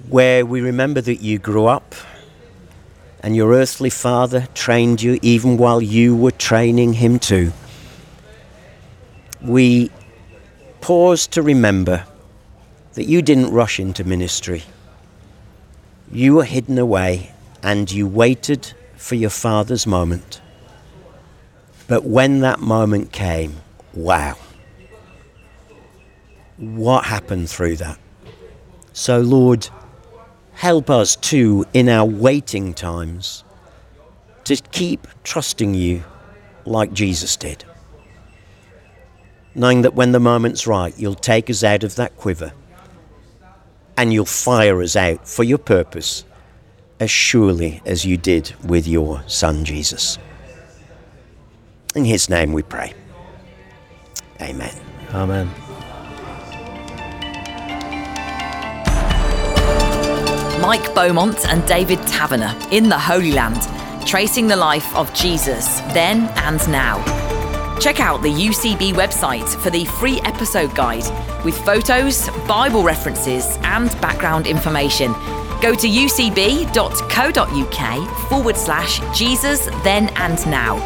where 0.07 0.45
we 0.45 0.61
remember 0.61 1.01
that 1.01 1.23
you 1.23 1.39
grew 1.39 1.65
up 1.65 1.95
and 3.21 3.35
your 3.35 3.53
earthly 3.53 3.89
father 3.89 4.47
trained 4.53 5.01
you 5.01 5.17
even 5.23 5.57
while 5.57 5.81
you 5.81 6.15
were 6.15 6.29
training 6.29 6.93
him 6.93 7.17
too. 7.17 7.53
We 9.41 9.89
pause 10.79 11.25
to 11.29 11.41
remember 11.41 12.05
that 12.95 13.05
you 13.05 13.21
didn't 13.21 13.51
rush 13.51 13.79
into 13.79 14.03
ministry. 14.03 14.63
You 16.11 16.35
were 16.35 16.45
hidden 16.45 16.79
away 16.79 17.33
and 17.61 17.91
you 17.91 18.07
waited 18.07 18.73
for 18.95 19.15
your 19.15 19.29
Father's 19.29 19.85
moment. 19.85 20.41
But 21.87 22.05
when 22.05 22.39
that 22.39 22.61
moment 22.61 23.11
came, 23.11 23.57
wow. 23.93 24.37
What 26.57 27.05
happened 27.05 27.49
through 27.49 27.75
that? 27.77 27.99
So, 28.93 29.19
Lord, 29.19 29.67
help 30.53 30.89
us 30.89 31.17
too 31.17 31.65
in 31.73 31.89
our 31.89 32.05
waiting 32.05 32.73
times 32.73 33.43
to 34.45 34.55
keep 34.55 35.05
trusting 35.23 35.73
you 35.73 36.05
like 36.63 36.93
Jesus 36.93 37.35
did. 37.35 37.65
Knowing 39.53 39.81
that 39.81 39.95
when 39.95 40.13
the 40.13 40.19
moment's 40.19 40.65
right, 40.65 40.97
you'll 40.97 41.13
take 41.13 41.49
us 41.49 41.61
out 41.61 41.83
of 41.83 41.95
that 41.95 42.15
quiver 42.15 42.53
and 43.97 44.13
you'll 44.13 44.25
fire 44.25 44.81
us 44.81 44.95
out 44.95 45.27
for 45.27 45.43
your 45.43 45.57
purpose 45.57 46.25
as 46.99 47.11
surely 47.11 47.81
as 47.85 48.05
you 48.05 48.17
did 48.17 48.53
with 48.63 48.87
your 48.87 49.23
Son 49.27 49.65
Jesus. 49.65 50.17
In 51.95 52.05
His 52.05 52.29
name 52.29 52.53
we 52.53 52.63
pray. 52.63 52.93
Amen. 54.41 54.73
Amen. 55.13 55.49
Mike 60.61 60.93
Beaumont 60.95 61.47
and 61.47 61.65
David 61.67 61.99
Taverner 62.07 62.55
in 62.71 62.89
the 62.89 62.97
Holy 62.97 63.31
Land, 63.31 63.61
tracing 64.07 64.47
the 64.47 64.55
life 64.55 64.95
of 64.95 65.13
Jesus 65.13 65.79
then 65.93 66.27
and 66.37 66.67
now. 66.69 67.24
Check 67.79 67.99
out 67.99 68.21
the 68.21 68.29
UCB 68.29 68.93
website 68.93 69.47
for 69.61 69.69
the 69.69 69.85
free 69.85 70.19
episode 70.21 70.73
guide 70.73 71.03
with 71.43 71.57
photos, 71.57 72.29
Bible 72.47 72.83
references, 72.83 73.57
and 73.63 73.89
background 74.01 74.47
information. 74.47 75.11
Go 75.61 75.75
to 75.75 75.87
ucb.co.uk 75.87 76.69
forward 78.29 78.57
slash 78.57 79.17
Jesus 79.17 79.65
then 79.83 80.09
and 80.15 80.45
now. 80.47 80.77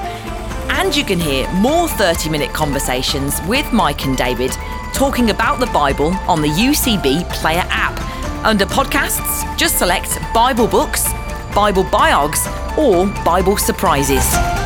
And 0.72 0.96
you 0.96 1.04
can 1.04 1.20
hear 1.20 1.52
more 1.54 1.88
30 1.88 2.30
minute 2.30 2.54
conversations 2.54 3.40
with 3.48 3.72
Mike 3.72 4.06
and 4.06 4.18
David 4.18 4.52
talking 4.94 5.30
about 5.30 5.60
the 5.60 5.68
Bible 5.68 6.14
on 6.28 6.42
the 6.42 6.48
UCB 6.48 7.30
Player 7.30 7.64
app. 7.70 7.98
Under 8.46 8.66
podcasts, 8.66 9.58
just 9.58 9.78
select 9.78 10.18
Bible 10.34 10.68
books, 10.68 11.12
Bible 11.54 11.84
biogs, 11.86 12.46
or 12.78 13.08
Bible 13.24 13.58
surprises. 13.58 14.59